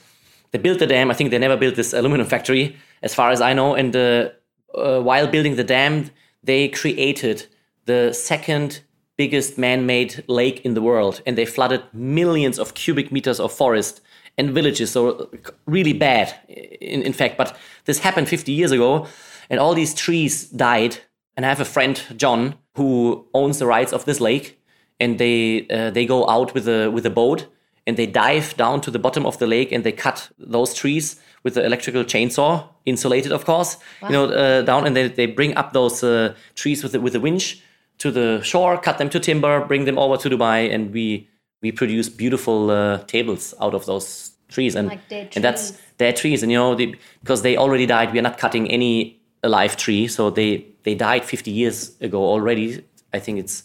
They 0.50 0.58
built 0.58 0.78
the 0.78 0.86
dam. 0.86 1.10
I 1.10 1.14
think 1.14 1.30
they 1.30 1.38
never 1.38 1.56
built 1.56 1.76
this 1.76 1.92
aluminum 1.98 2.26
factory, 2.26 2.76
as 3.02 3.14
far 3.14 3.30
as 3.30 3.40
I 3.40 3.52
know. 3.54 3.74
And 3.74 3.94
uh, 3.96 4.30
uh 4.74 5.00
while 5.00 5.26
building 5.26 5.56
the 5.56 5.64
dam, 5.64 6.10
they 6.42 6.68
created 6.68 7.46
the 7.86 8.12
second 8.12 8.80
biggest 9.16 9.58
man-made 9.58 10.24
lake 10.26 10.64
in 10.64 10.74
the 10.74 10.82
world, 10.82 11.22
and 11.26 11.36
they 11.36 11.44
flooded 11.44 11.82
millions 11.92 12.58
of 12.58 12.74
cubic 12.74 13.12
meters 13.12 13.38
of 13.38 13.52
forest 13.52 14.00
and 14.38 14.50
villages. 14.50 14.90
So 14.90 15.30
really 15.66 15.92
bad, 15.92 16.34
in, 16.48 17.02
in 17.02 17.12
fact. 17.12 17.36
But 17.36 17.56
this 17.84 18.00
happened 18.00 18.28
50 18.28 18.52
years 18.52 18.72
ago, 18.72 19.06
and 19.50 19.60
all 19.60 19.74
these 19.74 19.94
trees 19.94 20.48
died. 20.48 20.98
And 21.36 21.46
I 21.46 21.48
have 21.48 21.60
a 21.60 21.64
friend, 21.64 22.02
John, 22.16 22.56
who 22.76 23.26
owns 23.34 23.58
the 23.58 23.66
rights 23.66 23.92
of 23.92 24.04
this 24.04 24.20
lake, 24.20 24.60
and 25.00 25.18
they 25.18 25.66
uh, 25.68 25.90
they 25.90 26.06
go 26.06 26.28
out 26.28 26.54
with 26.54 26.68
a 26.68 26.90
with 26.90 27.06
a 27.06 27.10
boat 27.10 27.46
and 27.86 27.96
they 27.96 28.06
dive 28.06 28.56
down 28.56 28.80
to 28.80 28.90
the 28.90 28.98
bottom 28.98 29.26
of 29.26 29.38
the 29.38 29.46
lake 29.46 29.72
and 29.72 29.84
they 29.84 29.92
cut 29.92 30.30
those 30.38 30.72
trees 30.74 31.20
with 31.42 31.54
the 31.54 31.64
electrical 31.64 32.04
chainsaw, 32.04 32.68
insulated, 32.86 33.32
of 33.32 33.44
course, 33.44 33.76
wow. 34.00 34.08
you 34.08 34.14
know, 34.14 34.24
uh, 34.26 34.62
down, 34.62 34.86
and 34.86 34.94
they, 34.94 35.08
they 35.08 35.26
bring 35.26 35.56
up 35.56 35.72
those 35.72 36.04
uh, 36.04 36.34
trees 36.54 36.82
with 36.82 36.92
the, 36.92 37.00
with 37.00 37.16
a 37.16 37.20
winch 37.20 37.60
to 37.98 38.12
the 38.12 38.40
shore, 38.42 38.78
cut 38.78 38.98
them 38.98 39.10
to 39.10 39.18
timber, 39.18 39.64
bring 39.64 39.84
them 39.84 39.98
over 39.98 40.16
to 40.16 40.30
Dubai, 40.30 40.72
and 40.72 40.92
we 40.92 41.28
we 41.62 41.72
produce 41.72 42.08
beautiful 42.08 42.70
uh, 42.70 42.98
tables 43.04 43.54
out 43.60 43.74
of 43.74 43.86
those 43.86 44.32
trees 44.48 44.74
and 44.74 44.88
like 44.88 45.00
and 45.34 45.42
that's 45.42 45.78
dead 45.96 46.16
trees. 46.16 46.42
And 46.42 46.52
you 46.52 46.58
know 46.58 46.74
they, 46.74 46.94
because 47.20 47.42
they 47.42 47.56
already 47.56 47.86
died 47.86 48.12
we 48.12 48.18
are 48.18 48.22
not 48.22 48.38
cutting 48.38 48.70
any 48.70 49.20
alive 49.42 49.76
tree. 49.76 50.06
So 50.08 50.30
they 50.30 50.66
they 50.82 50.94
died 50.94 51.24
50 51.24 51.50
years 51.50 51.92
ago 52.00 52.22
already. 52.22 52.84
I 53.14 53.18
think 53.18 53.38
it's 53.38 53.64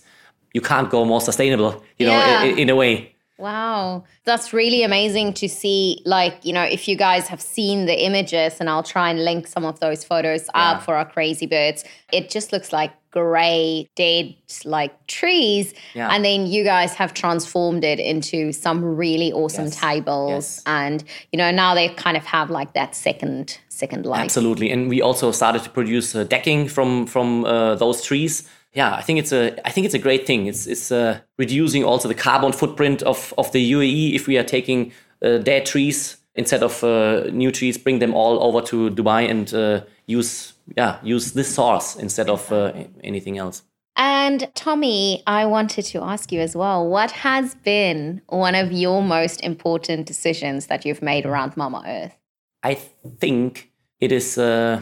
you 0.54 0.62
can't 0.62 0.89
go 0.89 1.06
more 1.06 1.22
sustainable 1.22 1.84
you 2.00 2.08
know 2.08 2.44
in, 2.44 2.58
in, 2.58 2.70
a 2.70 2.75
way 2.75 3.13
Wow. 3.38 4.03
That's 4.25 4.51
really 4.51 4.84
amazing 4.84 5.34
to 5.36 5.48
see. 5.48 6.01
Like, 6.06 6.44
you 6.44 6.53
know, 6.53 6.63
if 6.63 6.88
you 6.88 6.96
guys 6.96 7.27
have 7.27 7.41
seen 7.41 7.86
the 7.86 8.03
images, 8.06 8.58
and 8.60 8.70
I'll 8.70 8.84
try 8.84 9.10
and 9.10 9.24
link 9.24 9.48
some 9.48 9.63
of 9.65 9.79
those 9.79 10.03
photos 10.03 10.50
Yeah. 10.56 10.72
up 10.72 10.84
for 10.84 10.96
our 10.96 11.06
crazy 11.06 11.46
birds, 11.46 11.84
it 12.12 12.29
just 12.29 12.51
looks 12.51 12.74
like 12.74 12.91
gray, 13.12 13.88
dead, 13.96 14.36
like 14.65 14.91
trees. 15.08 15.74
Yeah. 15.96 16.10
And 16.12 16.24
then 16.25 16.46
you 16.48 16.63
guys 16.63 16.94
have 16.96 17.13
transformed 17.13 17.84
it 17.84 18.00
into 18.00 18.51
some 18.51 18.84
really 18.84 19.32
awesome 19.32 19.65
Yes. 19.65 19.79
tables. 19.79 20.32
Yes. 20.32 20.63
And, 20.65 21.03
you 21.32 21.38
know, 21.38 21.51
now 21.51 21.74
they 21.75 21.89
kind 21.89 22.17
of 22.17 22.25
have 22.25 22.50
like 22.50 22.74
that 22.74 22.96
second, 22.96 23.58
second 23.70 24.06
life. 24.06 24.22
Absolutely, 24.22 24.72
and 24.72 24.89
we 24.89 25.01
also 25.01 25.32
started 25.32 25.63
to 25.63 25.70
produce 25.70 26.15
uh, 26.15 26.24
decking 26.25 26.67
from 26.67 27.06
from 27.08 27.46
uh, 27.46 27.75
those 27.75 28.01
trees. 28.01 28.44
Yeah, 28.77 28.93
I 28.93 29.01
think 29.01 29.17
it's 29.17 29.31
a 29.31 29.67
I 29.67 29.72
think 29.72 29.86
it's 29.86 29.96
a 29.96 30.00
great 30.07 30.27
thing. 30.27 30.46
It's 30.46 30.67
it's 30.67 30.91
uh, 30.91 31.19
reducing 31.39 31.84
also 31.84 32.07
the 32.07 32.13
carbon 32.13 32.51
footprint 32.51 33.01
of 33.01 33.34
of 33.36 33.51
the 33.51 33.72
UAE 33.72 34.13
if 34.13 34.27
we 34.27 34.38
are 34.38 34.43
taking 34.43 34.91
uh, 35.25 35.39
dead 35.39 35.65
trees 35.65 36.17
instead 36.36 36.62
of 36.62 36.84
uh, 36.84 37.24
new 37.31 37.51
trees, 37.51 37.75
bring 37.79 37.98
them 37.98 38.13
all 38.13 38.43
over 38.43 38.62
to 38.67 38.91
Dubai 38.91 39.27
and 39.31 39.51
uh, 39.51 39.81
use 40.05 40.53
yeah 40.77 41.00
use 41.01 41.31
this 41.31 41.55
source 41.55 41.96
instead 41.96 42.29
of 42.29 42.51
uh, 42.51 42.72
anything 43.03 43.39
else. 43.39 43.63
And 43.96 44.48
Tommy, 44.53 45.24
I 45.25 45.48
wanted 45.48 45.86
to 45.86 46.03
ask 46.03 46.31
you 46.31 46.39
as 46.39 46.55
well 46.55 46.88
what 46.88 47.10
has 47.10 47.55
been 47.55 48.22
one 48.27 48.53
of 48.53 48.72
your 48.72 49.01
most 49.01 49.41
important 49.41 50.05
decisions 50.05 50.67
that 50.67 50.86
you've 50.86 51.01
made 51.01 51.25
around 51.25 51.57
Mama 51.57 51.81
Earth? 51.88 52.15
I 52.62 52.75
think 53.19 53.72
it 54.00 54.12
is 54.12 54.38
uh, 54.38 54.81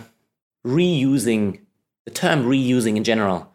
reusing 0.68 1.62
the 2.04 2.12
term 2.12 2.44
reusing 2.44 2.98
in 2.98 3.06
general. 3.06 3.55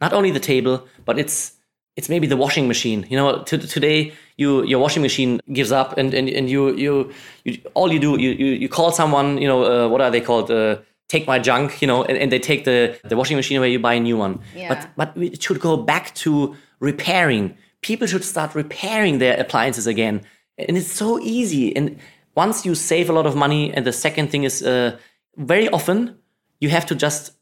Not 0.00 0.12
only 0.12 0.30
the 0.30 0.40
table, 0.40 0.86
but 1.04 1.18
it's 1.18 1.52
it's 1.96 2.08
maybe 2.08 2.26
the 2.26 2.36
washing 2.36 2.68
machine. 2.68 3.06
You 3.10 3.16
know, 3.16 3.42
today 3.42 4.12
you 4.36 4.64
your 4.64 4.80
washing 4.80 5.02
machine 5.02 5.40
gives 5.52 5.72
up, 5.72 5.98
and 5.98 6.14
and, 6.14 6.28
and 6.28 6.48
you, 6.48 6.74
you 6.76 7.12
you 7.44 7.58
all 7.74 7.92
you 7.92 7.98
do 7.98 8.18
you 8.18 8.30
you, 8.30 8.46
you 8.46 8.68
call 8.68 8.92
someone. 8.92 9.38
You 9.38 9.48
know, 9.48 9.64
uh, 9.64 9.88
what 9.88 10.00
are 10.00 10.10
they 10.10 10.20
called? 10.20 10.50
Uh, 10.50 10.76
take 11.08 11.26
my 11.26 11.38
junk. 11.38 11.82
You 11.82 11.88
know, 11.88 12.04
and, 12.04 12.16
and 12.16 12.32
they 12.32 12.38
take 12.38 12.64
the 12.64 12.98
the 13.08 13.16
washing 13.16 13.36
machine 13.36 13.58
away. 13.58 13.70
You 13.70 13.78
buy 13.78 13.94
a 13.94 14.00
new 14.00 14.16
one. 14.16 14.40
Yeah. 14.56 14.68
But 14.68 15.14
but 15.14 15.22
it 15.22 15.42
should 15.42 15.60
go 15.60 15.76
back 15.76 16.14
to 16.16 16.54
repairing. 16.78 17.56
People 17.82 18.06
should 18.06 18.24
start 18.24 18.54
repairing 18.54 19.18
their 19.18 19.38
appliances 19.40 19.86
again, 19.86 20.22
and 20.56 20.76
it's 20.76 20.92
so 20.92 21.18
easy. 21.20 21.74
And 21.76 21.98
once 22.34 22.64
you 22.64 22.74
save 22.74 23.10
a 23.10 23.12
lot 23.12 23.26
of 23.26 23.34
money, 23.34 23.72
and 23.74 23.84
the 23.84 23.92
second 23.92 24.30
thing 24.30 24.44
is, 24.44 24.62
uh, 24.62 24.96
very 25.36 25.68
often 25.68 26.16
you 26.60 26.68
have 26.70 26.86
to 26.86 26.94
just 26.94 27.32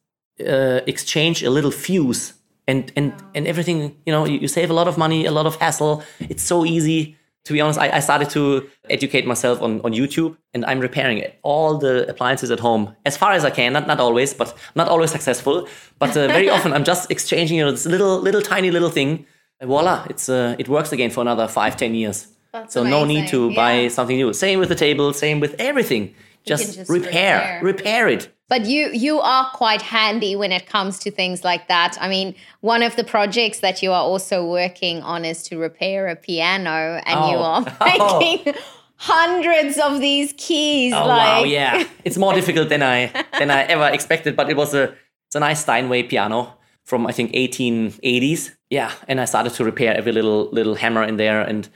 uh, 0.40 0.80
exchange 0.86 1.42
a 1.42 1.50
little 1.50 1.70
fuse, 1.70 2.34
and 2.68 2.92
and 2.94 3.12
and 3.34 3.46
everything. 3.48 3.96
You 4.06 4.12
know, 4.12 4.24
you, 4.24 4.38
you 4.38 4.48
save 4.48 4.70
a 4.70 4.74
lot 4.74 4.86
of 4.86 4.96
money, 4.96 5.26
a 5.26 5.32
lot 5.32 5.46
of 5.46 5.56
hassle. 5.56 6.04
It's 6.20 6.42
so 6.42 6.64
easy. 6.64 7.16
To 7.44 7.54
be 7.54 7.62
honest, 7.62 7.78
I, 7.78 7.96
I 7.96 8.00
started 8.00 8.28
to 8.30 8.68
educate 8.90 9.26
myself 9.26 9.62
on, 9.62 9.80
on 9.80 9.92
YouTube, 9.94 10.36
and 10.52 10.66
I'm 10.66 10.80
repairing 10.80 11.16
it, 11.16 11.38
all 11.42 11.78
the 11.78 12.06
appliances 12.10 12.50
at 12.50 12.60
home 12.60 12.94
as 13.06 13.16
far 13.16 13.32
as 13.32 13.42
I 13.44 13.50
can. 13.50 13.72
Not 13.72 13.86
not 13.86 13.98
always, 14.00 14.34
but 14.34 14.54
not 14.74 14.88
always 14.88 15.10
successful. 15.10 15.66
But 15.98 16.10
uh, 16.10 16.28
very 16.28 16.50
often, 16.56 16.72
I'm 16.74 16.84
just 16.84 17.10
exchanging 17.10 17.58
you 17.58 17.64
know, 17.64 17.70
this 17.70 17.86
little 17.86 18.20
little 18.20 18.42
tiny 18.42 18.70
little 18.70 18.90
thing. 18.90 19.26
And 19.60 19.68
voila, 19.68 20.06
it's 20.10 20.28
uh, 20.28 20.54
it 20.58 20.68
works 20.68 20.92
again 20.92 21.10
for 21.10 21.22
another 21.22 21.48
five 21.48 21.76
ten 21.76 21.94
years. 21.94 22.28
That's 22.52 22.74
so 22.74 22.82
no 22.82 23.04
need 23.04 23.28
to 23.28 23.44
amazing, 23.44 23.56
buy 23.56 23.88
something 23.88 24.16
new. 24.16 24.32
Same 24.32 24.58
with 24.60 24.68
the 24.68 24.74
table. 24.74 25.12
Same 25.12 25.40
with 25.40 25.54
everything. 25.58 26.14
Just, 26.44 26.76
just 26.76 26.90
repair, 26.90 27.60
repair. 27.62 27.64
repair 27.64 28.08
it. 28.08 28.37
But 28.48 28.64
you 28.66 28.88
you 28.92 29.20
are 29.20 29.50
quite 29.50 29.82
handy 29.82 30.34
when 30.34 30.52
it 30.52 30.66
comes 30.66 30.98
to 31.00 31.10
things 31.10 31.44
like 31.44 31.68
that. 31.68 31.98
I 32.00 32.08
mean, 32.08 32.34
one 32.60 32.82
of 32.82 32.96
the 32.96 33.04
projects 33.04 33.60
that 33.60 33.82
you 33.82 33.92
are 33.92 34.02
also 34.02 34.44
working 34.44 35.02
on 35.02 35.24
is 35.24 35.42
to 35.48 35.58
repair 35.58 36.08
a 36.08 36.16
piano, 36.16 37.00
and 37.04 37.30
you 37.30 37.36
Oh. 37.36 37.42
are 37.42 37.76
Oh. 37.80 38.18
making 38.20 38.54
hundreds 38.96 39.78
of 39.78 40.00
these 40.00 40.32
keys. 40.36 40.92
Oh 40.94 41.06
like, 41.06 41.26
wow, 41.40 41.44
yeah. 41.44 41.84
It's 42.04 42.16
more 42.16 42.34
difficult 42.34 42.68
than 42.68 42.82
I 42.82 43.10
than 43.38 43.50
I 43.50 43.62
ever 43.64 43.88
expected, 43.94 44.34
but 44.36 44.48
it 44.50 44.56
was 44.56 44.74
a 44.74 44.94
it's 45.26 45.36
a 45.36 45.40
nice 45.40 45.60
Steinway 45.60 46.04
piano 46.04 46.54
from 46.84 47.06
I 47.06 47.12
think 47.12 47.32
1880s. 47.32 48.52
Yeah, 48.70 48.90
and 49.08 49.20
I 49.20 49.26
started 49.26 49.52
to 49.54 49.64
repair 49.64 49.94
every 49.96 50.12
little 50.12 50.48
little 50.52 50.74
hammer 50.74 51.04
in 51.04 51.16
there, 51.16 51.42
and 51.42 51.68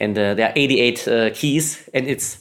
and 0.00 0.16
uh, 0.18 0.34
there 0.34 0.46
are 0.48 0.52
88 0.56 1.08
uh, 1.08 1.30
keys, 1.34 1.88
and 1.92 2.06
it's 2.06 2.38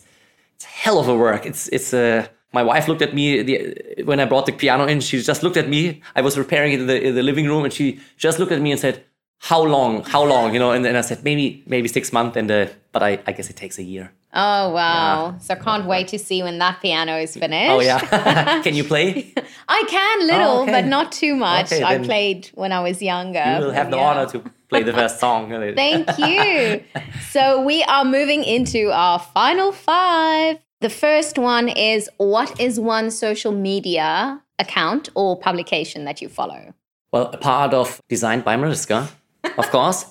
it's 0.55 0.65
hell 0.65 1.00
of 1.00 1.08
a 1.08 1.15
work. 1.15 1.46
It's 1.46 1.67
it's 1.69 1.93
uh, 1.93 2.28
my 2.51 2.63
wife 2.63 2.88
looked 2.88 3.01
at 3.01 3.13
me 3.13 3.41
the, 3.43 4.03
when 4.03 4.19
I 4.19 4.25
brought 4.25 4.45
the 4.45 4.51
piano 4.51 4.85
in. 4.85 5.01
She 5.01 5.21
just 5.21 5.43
looked 5.43 5.57
at 5.57 5.69
me. 5.69 6.01
I 6.15 6.21
was 6.21 6.38
repairing 6.38 6.73
it 6.73 6.79
in 6.81 6.88
the, 6.88 7.07
in 7.07 7.15
the 7.15 7.23
living 7.23 7.45
room, 7.45 7.63
and 7.63 7.73
she 7.73 7.99
just 8.17 8.39
looked 8.39 8.51
at 8.51 8.62
me 8.62 8.71
and 8.71 8.79
said, 8.79 9.03
"How 9.39 9.62
long? 9.63 10.03
How 10.03 10.23
long?" 10.23 10.53
You 10.53 10.59
know, 10.59 10.71
and 10.71 10.83
then 10.83 10.95
I 10.95 11.01
said, 11.01 11.23
"Maybe 11.23 11.63
maybe 11.67 11.88
six 11.88 12.12
months." 12.12 12.38
And 12.38 12.49
uh, 12.49 12.67
but 12.91 13.03
I, 13.03 13.19
I 13.27 13.31
guess 13.33 13.49
it 13.49 13.55
takes 13.55 13.77
a 13.77 13.83
year. 13.83 14.12
Oh 14.33 14.69
wow! 14.69 15.38
So 15.39 15.55
can't 15.55 15.85
wait 15.88 16.07
to 16.09 16.19
see 16.19 16.43
when 16.43 16.59
that 16.59 16.81
piano 16.81 17.17
is 17.17 17.35
finished. 17.35 17.71
Oh 17.71 17.79
yeah, 17.81 18.62
can 18.63 18.75
you 18.75 18.83
play? 18.83 19.33
I 19.67 19.83
can 19.88 20.27
little, 20.27 20.57
Oh, 20.59 20.62
okay. 20.63 20.71
but 20.71 20.85
not 20.85 21.12
too 21.12 21.35
much. 21.35 21.71
Okay, 21.71 21.83
I 21.83 21.97
played 21.97 22.49
when 22.53 22.71
I 22.71 22.79
was 22.81 23.01
younger. 23.01 23.43
You 23.57 23.65
will 23.65 23.71
have 23.71 23.89
the 23.89 23.97
Yeah. 23.97 24.07
honor 24.07 24.25
to 24.31 24.43
play 24.69 24.83
the 24.83 24.93
first 24.93 25.19
song. 25.19 25.49
Thank 25.75 26.07
you. 26.19 26.83
so 27.31 27.62
we 27.63 27.83
are 27.83 28.05
moving 28.05 28.43
into 28.43 28.91
our 28.91 29.17
final 29.19 29.71
five. 29.71 30.57
The 30.82 30.89
first 30.89 31.38
one 31.38 31.68
is 31.68 32.10
what 32.18 32.58
is 32.60 32.80
one 32.80 33.12
social 33.12 33.52
media 33.52 34.42
account 34.60 35.10
or 35.13 35.38
publication 35.38 36.06
that 36.06 36.22
you 36.22 36.30
follow? 36.30 36.74
Well, 37.12 37.32
a 37.34 37.38
part 37.38 37.74
of 37.74 38.02
Designed 38.08 38.46
by 38.46 38.56
Mariska, 38.56 39.10
of 39.58 39.70
course. 39.72 40.06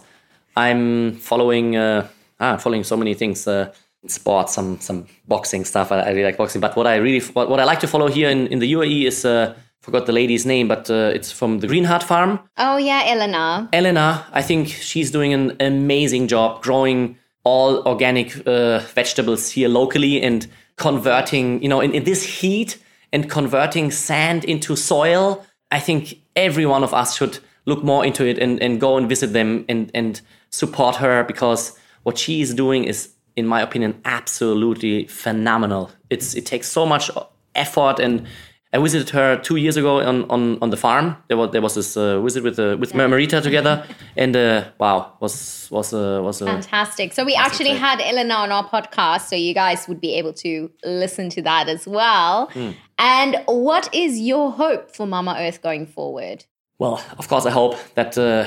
I'm 0.57 1.15
following 1.17 1.77
uh, 1.77 2.09
ah, 2.39 2.59
following 2.59 2.85
so 2.85 2.97
many 2.97 3.15
things. 3.15 3.47
Uh, 3.49 3.73
sports, 4.07 4.53
some 4.55 4.79
some 4.81 5.07
boxing 5.27 5.65
stuff. 5.65 5.91
I, 5.91 6.01
I 6.01 6.11
really 6.11 6.25
like 6.25 6.37
boxing. 6.37 6.61
But 6.61 6.77
what 6.77 6.87
I 6.87 6.97
really 6.97 7.21
what, 7.33 7.49
what 7.49 7.61
I 7.61 7.65
like 7.65 7.81
to 7.81 7.87
follow 7.87 8.09
here 8.09 8.29
in, 8.29 8.47
in 8.49 8.59
the 8.59 8.73
UAE 8.73 9.07
is 9.07 9.25
uh, 9.25 9.55
forgot 9.81 10.05
the 10.05 10.13
lady's 10.13 10.45
name, 10.45 10.69
but 10.69 10.91
uh, 10.91 11.13
it's 11.15 11.33
from 11.33 11.61
the 11.61 11.67
Green 11.67 11.85
Heart 11.85 12.03
Farm. 12.03 12.41
Oh 12.59 12.77
yeah, 12.77 13.05
Elena. 13.07 13.69
Elena, 13.73 14.27
I 14.33 14.43
think 14.43 14.69
she's 14.69 15.11
doing 15.11 15.33
an 15.33 15.57
amazing 15.61 16.29
job 16.29 16.63
growing 16.63 17.17
all 17.45 17.87
organic 17.89 18.47
uh, 18.47 18.81
vegetables 18.95 19.51
here 19.51 19.69
locally 19.69 20.21
and 20.21 20.47
converting, 20.79 21.62
you 21.62 21.69
know, 21.69 21.81
in, 21.81 21.95
in 21.95 22.05
this 22.05 22.23
heat 22.23 22.79
and 23.12 23.29
converting 23.31 23.91
sand 23.91 24.45
into 24.45 24.77
soil. 24.77 25.45
I 25.71 25.81
think 25.81 26.21
every 26.35 26.67
one 26.67 26.83
of 26.83 26.95
us 26.95 27.17
should 27.17 27.38
look 27.67 27.85
more 27.85 28.05
into 28.05 28.25
it 28.25 28.38
and, 28.38 28.61
and 28.62 28.81
go 28.81 28.97
and 28.97 29.09
visit 29.09 29.33
them 29.33 29.64
and, 29.69 29.91
and 29.95 30.21
support 30.51 30.97
her 30.97 31.25
because 31.25 31.79
what 32.05 32.17
she 32.17 32.41
is 32.41 32.55
doing 32.55 32.85
is, 32.85 33.11
in 33.37 33.47
my 33.47 33.61
opinion, 33.61 34.01
absolutely 34.05 35.07
phenomenal. 35.07 35.91
It's 36.09 36.35
it 36.35 36.47
takes 36.47 36.69
so 36.69 36.87
much 36.87 37.11
effort 37.55 37.99
and 37.99 38.27
I 38.73 38.79
visited 38.79 39.11
her 39.11 39.37
two 39.37 39.57
years 39.57 39.79
ago 39.79 40.01
on, 40.01 40.31
on, 40.31 40.59
on 40.61 40.71
the 40.71 40.77
farm. 40.77 41.17
There 41.29 41.39
was 41.39 41.53
there 41.53 41.63
was 41.63 41.75
this 41.75 41.97
uh, 41.97 42.21
visit 42.21 42.45
with 42.45 42.59
uh, 42.59 42.77
with 42.79 42.93
Marita 42.93 43.43
together, 43.43 43.87
and 44.17 44.37
uh, 44.37 44.65
wow, 44.79 45.15
was 45.21 45.69
was 45.71 45.95
uh, 45.95 46.21
was 46.23 46.43
a 46.43 46.47
Fantastic. 46.47 47.15
So 47.15 47.25
we 47.25 47.35
actually 47.35 47.71
had 47.71 48.01
Elena 48.01 48.35
on 48.35 48.53
our 48.53 48.69
podcast, 48.69 49.29
so 49.29 49.37
you 49.37 49.55
guys 49.55 49.89
would 49.89 50.01
be 50.01 50.15
able 50.15 50.35
to 50.35 50.71
listen 50.85 51.31
to 51.31 51.43
that 51.43 51.69
as 51.69 51.87
well. 51.87 52.51
And 52.99 53.43
what 53.47 53.89
is 53.95 54.19
your 54.19 54.53
hope 54.53 54.95
for 54.95 55.07
Mama 55.07 55.37
Earth 55.39 55.63
going 55.63 55.87
forward? 55.87 56.45
well. 56.79 57.03
Of 57.19 57.29
course, 57.29 57.47
I 57.47 57.51
hope 57.51 57.77
that 57.95 58.17
uh, 58.17 58.47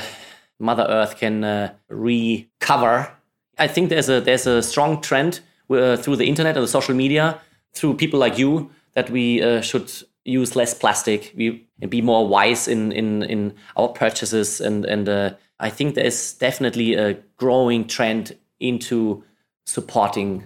Mother 0.58 0.86
Earth 0.88 1.18
can 1.18 1.44
uh, 1.44 1.74
recover. 1.88 3.12
I 3.58 3.68
think 3.68 3.90
there's 3.90 4.08
a 4.08 4.20
there's 4.20 4.46
a 4.46 4.62
strong 4.62 5.00
trend 5.00 5.40
uh, 5.70 5.96
through 5.96 6.16
the 6.16 6.26
internet 6.26 6.56
and 6.56 6.64
the 6.64 6.68
social 6.68 6.94
media 6.94 7.40
through 7.72 7.94
people 7.94 8.18
like 8.18 8.38
you 8.38 8.70
that 8.94 9.10
we 9.10 9.42
uh, 9.42 9.60
should 9.60 9.90
use 10.24 10.54
less 10.54 10.74
plastic 10.74 11.32
we, 11.36 11.66
and 11.80 11.90
be 11.90 12.00
more 12.00 12.26
wise 12.26 12.68
in 12.68 12.92
in 12.92 13.22
in 13.24 13.54
our 13.76 13.88
purchases 13.88 14.60
and 14.60 14.84
and 14.84 15.08
uh, 15.08 15.30
I 15.58 15.70
think 15.70 15.94
there's 15.94 16.34
definitely 16.34 16.94
a 16.94 17.14
growing 17.36 17.86
trend 17.86 18.36
into 18.60 19.24
supporting 19.66 20.44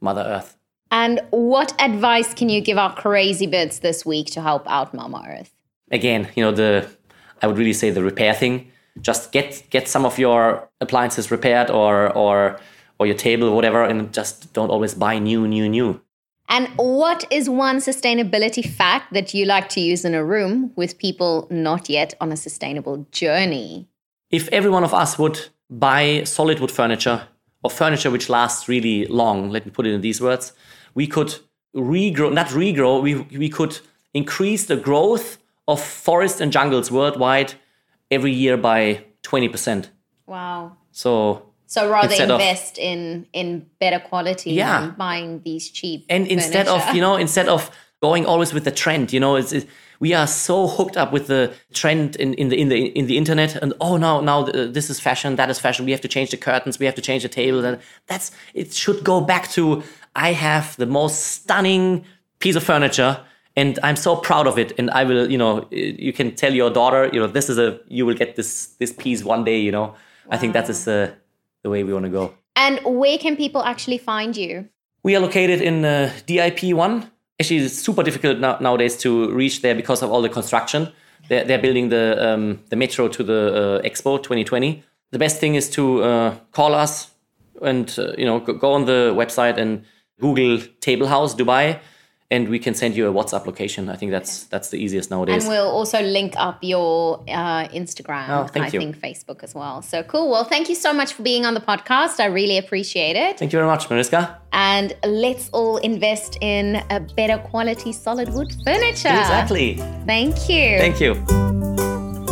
Mother 0.00 0.22
Earth. 0.22 0.56
And 0.90 1.20
what 1.30 1.74
advice 1.80 2.32
can 2.34 2.48
you 2.48 2.60
give 2.60 2.78
our 2.78 2.94
crazy 2.94 3.46
bits 3.46 3.80
this 3.80 4.06
week 4.06 4.28
to 4.28 4.40
help 4.40 4.64
out 4.68 4.94
Mama 4.94 5.24
Earth? 5.28 5.56
again, 5.90 6.28
you 6.34 6.42
know, 6.42 6.52
the 6.52 6.88
I 7.42 7.46
would 7.46 7.58
really 7.58 7.72
say 7.72 7.90
the 7.90 8.02
repair 8.02 8.34
thing. 8.34 8.70
Just 9.00 9.32
get 9.32 9.62
get 9.70 9.88
some 9.88 10.06
of 10.06 10.18
your 10.18 10.68
appliances 10.80 11.30
repaired 11.30 11.70
or 11.70 12.12
or 12.16 12.58
or 12.98 13.06
your 13.06 13.16
table, 13.16 13.54
whatever, 13.54 13.84
and 13.84 14.12
just 14.12 14.52
don't 14.52 14.70
always 14.70 14.94
buy 14.94 15.18
new, 15.18 15.46
new, 15.46 15.68
new. 15.68 16.00
And 16.48 16.68
what 16.76 17.24
is 17.30 17.50
one 17.50 17.78
sustainability 17.78 18.64
fact 18.64 19.12
that 19.12 19.34
you 19.34 19.44
like 19.44 19.68
to 19.70 19.80
use 19.80 20.04
in 20.04 20.14
a 20.14 20.24
room 20.24 20.72
with 20.76 20.98
people 20.98 21.48
not 21.50 21.88
yet 21.88 22.14
on 22.20 22.30
a 22.30 22.36
sustainable 22.36 23.06
journey? 23.10 23.88
If 24.30 24.48
every 24.48 24.70
one 24.70 24.84
of 24.84 24.94
us 24.94 25.18
would 25.18 25.48
buy 25.68 26.22
solid 26.24 26.60
wood 26.60 26.70
furniture 26.70 27.26
or 27.62 27.70
furniture 27.70 28.10
which 28.10 28.28
lasts 28.28 28.68
really 28.68 29.06
long, 29.06 29.50
let 29.50 29.66
me 29.66 29.72
put 29.72 29.86
it 29.86 29.92
in 29.92 30.00
these 30.00 30.20
words, 30.20 30.52
we 30.94 31.06
could 31.06 31.34
regrow, 31.74 32.32
not 32.32 32.48
regrow, 32.48 33.02
we, 33.02 33.16
we 33.36 33.48
could 33.48 33.78
increase 34.14 34.66
the 34.66 34.76
growth 34.76 35.38
of 35.68 35.82
forests 35.82 36.40
and 36.40 36.52
jungles 36.52 36.90
worldwide 36.90 37.54
every 38.10 38.32
year 38.32 38.56
by 38.56 39.04
20%. 39.24 39.88
Wow. 40.26 40.76
So 40.92 41.45
So 41.66 41.88
rather 41.90 42.08
Instead 42.08 42.30
of- 42.30 42.40
invest 42.40 42.78
in 42.78 43.26
in 43.32 43.66
better 43.80 43.98
quality 44.08 44.52
Yeah. 44.52 44.80
than 44.80 44.94
buying 44.98 45.42
these 45.44 45.70
cheap. 45.70 46.04
and 46.08 46.26
instead 46.26 46.68
of 46.68 46.80
you 46.94 47.00
know 47.00 47.16
instead 47.26 47.48
of 47.48 47.70
going 48.02 48.26
always 48.26 48.52
with 48.52 48.64
the 48.64 48.70
trend 48.70 49.12
you 49.12 49.20
know 49.20 49.36
it's, 49.36 49.52
it's 49.52 49.66
we 49.98 50.12
are 50.14 50.26
so 50.26 50.66
hooked 50.66 50.96
up 50.98 51.12
with 51.12 51.26
the 51.26 51.50
trend 51.72 52.14
in, 52.16 52.34
in 52.34 52.48
the 52.50 52.56
in 52.60 52.68
the 52.68 52.86
in 52.98 53.06
the 53.06 53.16
internet 53.16 53.56
and 53.62 53.72
oh 53.80 53.96
now 53.96 54.20
now 54.20 54.40
uh, 54.44 54.66
this 54.70 54.90
is 54.90 55.00
fashion 55.00 55.36
that 55.36 55.48
is 55.50 55.58
fashion 55.58 55.84
we 55.86 55.90
have 55.92 56.02
to 56.02 56.08
change 56.08 56.28
the 56.30 56.36
curtains 56.36 56.78
we 56.78 56.84
have 56.86 56.94
to 56.94 57.02
change 57.02 57.22
the 57.22 57.28
table 57.42 57.64
and 57.64 57.78
that's 58.06 58.30
it 58.54 58.72
should 58.74 59.02
go 59.02 59.20
back 59.20 59.48
to 59.50 59.82
i 60.14 60.32
have 60.32 60.76
the 60.76 60.86
most 60.86 61.16
stunning 61.32 62.04
piece 62.38 62.54
of 62.56 62.62
furniture 62.62 63.18
and 63.56 63.78
i'm 63.82 63.96
so 63.96 64.14
proud 64.14 64.46
of 64.46 64.58
it 64.58 64.72
and 64.78 64.90
i 64.90 65.02
will 65.04 65.30
you 65.30 65.38
know 65.38 65.66
you 65.70 66.12
can 66.12 66.34
tell 66.34 66.52
your 66.52 66.70
daughter 66.70 67.08
you 67.14 67.18
know 67.20 67.26
this 67.26 67.48
is 67.48 67.58
a 67.58 67.68
you 67.88 68.04
will 68.06 68.14
get 68.22 68.36
this 68.36 68.66
this 68.78 68.92
piece 68.92 69.24
one 69.24 69.42
day 69.44 69.58
you 69.58 69.72
know 69.72 69.94
i 70.30 70.36
think 70.36 70.52
that 70.52 70.68
is 70.68 70.86
uh, 70.86 71.08
the 71.66 71.70
way 71.74 71.82
we 71.88 71.92
want 71.98 72.06
to 72.10 72.14
go 72.20 72.24
and 72.64 72.80
where 73.02 73.18
can 73.24 73.34
people 73.44 73.62
actually 73.72 74.00
find 74.10 74.32
you? 74.44 74.52
we 75.06 75.14
are 75.14 75.20
located 75.20 75.60
in 75.60 75.84
uh, 75.84 76.10
DIP 76.26 76.74
one. 76.74 77.08
Actually, 77.40 77.58
it's 77.58 77.78
super 77.78 78.02
difficult 78.02 78.40
now, 78.40 78.58
nowadays 78.58 78.96
to 78.98 79.30
reach 79.30 79.62
there 79.62 79.76
because 79.76 80.02
of 80.02 80.10
all 80.10 80.20
the 80.20 80.28
construction. 80.28 80.88
They're, 81.28 81.44
they're 81.44 81.62
building 81.66 81.90
the 81.90 82.04
um, 82.28 82.58
the 82.70 82.76
metro 82.76 83.06
to 83.06 83.22
the 83.22 83.40
uh, 83.82 83.88
Expo 83.88 84.20
2020. 84.20 84.82
The 85.12 85.18
best 85.18 85.38
thing 85.38 85.54
is 85.54 85.70
to 85.70 86.02
uh, 86.02 86.34
call 86.50 86.74
us 86.74 87.12
and 87.62 87.86
uh, 87.96 88.14
you 88.18 88.24
know 88.24 88.40
go, 88.40 88.54
go 88.54 88.72
on 88.72 88.86
the 88.86 89.14
website 89.16 89.58
and 89.58 89.84
Google 90.20 90.58
Table 90.80 91.06
House 91.06 91.36
Dubai, 91.36 91.78
and 92.30 92.48
we 92.48 92.58
can 92.58 92.74
send 92.74 92.96
you 92.96 93.08
a 93.08 93.12
WhatsApp 93.12 93.46
location. 93.46 93.88
I 93.88 93.94
think 93.94 94.10
that's 94.10 94.44
that's 94.44 94.70
the 94.70 94.78
easiest 94.78 95.10
nowadays. 95.10 95.44
And 95.44 95.50
we'll 95.50 95.70
also 95.70 96.02
link 96.02 96.34
up 96.36 96.58
your 96.62 97.20
uh, 97.28 97.68
Instagram. 97.68 98.28
Oh, 98.28 98.46
thank 98.46 98.66
I 98.66 98.70
you. 98.70 98.80
think 98.80 98.98
Facebook 98.98 99.44
as 99.44 99.54
well. 99.54 99.82
So 99.82 100.02
cool. 100.02 100.30
Well, 100.30 100.44
thank 100.44 100.68
you 100.68 100.74
so 100.74 100.92
much 100.92 101.12
for 101.12 101.22
being 101.22 101.46
on 101.46 101.54
the 101.54 101.60
podcast. 101.60 102.18
I 102.18 102.26
really 102.26 102.58
appreciate 102.58 103.14
it. 103.16 103.38
Thank 103.38 103.52
you 103.52 103.58
very 103.58 103.68
much, 103.68 103.88
Mariska. 103.88 104.38
And 104.52 104.96
let's 105.04 105.48
all 105.50 105.76
invest 105.78 106.38
in 106.40 106.82
a 106.90 107.00
better 107.00 107.38
quality 107.38 107.92
solid 107.92 108.28
wood 108.30 108.52
furniture. 108.64 109.08
Exactly. 109.08 109.76
Thank 110.06 110.48
you. 110.48 110.78
Thank 110.78 111.00
you. 111.00 111.14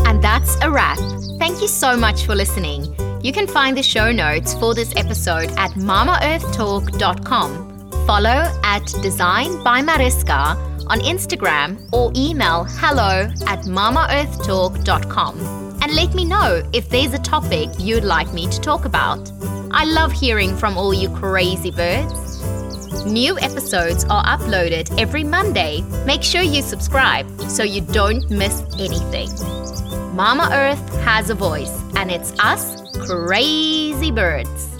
And 0.06 0.22
that's 0.22 0.56
a 0.62 0.70
wrap. 0.70 0.98
Thank 1.38 1.62
you 1.62 1.68
so 1.68 1.96
much 1.96 2.24
for 2.24 2.34
listening. 2.34 2.86
You 3.22 3.32
can 3.32 3.46
find 3.46 3.76
the 3.76 3.82
show 3.82 4.10
notes 4.10 4.54
for 4.54 4.74
this 4.74 4.92
episode 4.96 5.50
at 5.56 5.70
mamaearthtalk.com. 5.72 7.73
Follow 8.06 8.52
at 8.64 8.84
Design 9.00 9.64
by 9.64 9.80
Mariska 9.80 10.56
on 10.88 11.00
Instagram 11.00 11.78
or 11.90 12.12
email 12.14 12.64
hello 12.68 13.22
at 13.46 13.60
mamaearthtalk.com. 13.60 15.38
And 15.80 15.94
let 15.94 16.14
me 16.14 16.26
know 16.26 16.62
if 16.74 16.90
there's 16.90 17.14
a 17.14 17.18
topic 17.18 17.70
you'd 17.78 18.04
like 18.04 18.30
me 18.34 18.46
to 18.48 18.60
talk 18.60 18.84
about. 18.84 19.32
I 19.70 19.84
love 19.84 20.12
hearing 20.12 20.54
from 20.54 20.76
all 20.76 20.92
you 20.92 21.08
crazy 21.08 21.70
birds. 21.70 22.42
New 23.06 23.38
episodes 23.38 24.04
are 24.10 24.24
uploaded 24.24 25.00
every 25.00 25.24
Monday. 25.24 25.80
Make 26.04 26.22
sure 26.22 26.42
you 26.42 26.60
subscribe 26.60 27.40
so 27.48 27.62
you 27.62 27.80
don't 27.80 28.30
miss 28.30 28.60
anything. 28.78 29.30
Mama 30.14 30.50
Earth 30.52 30.94
has 31.04 31.30
a 31.30 31.34
voice, 31.34 31.72
and 31.96 32.10
it's 32.10 32.38
us, 32.38 32.82
crazy 33.06 34.10
birds. 34.10 34.73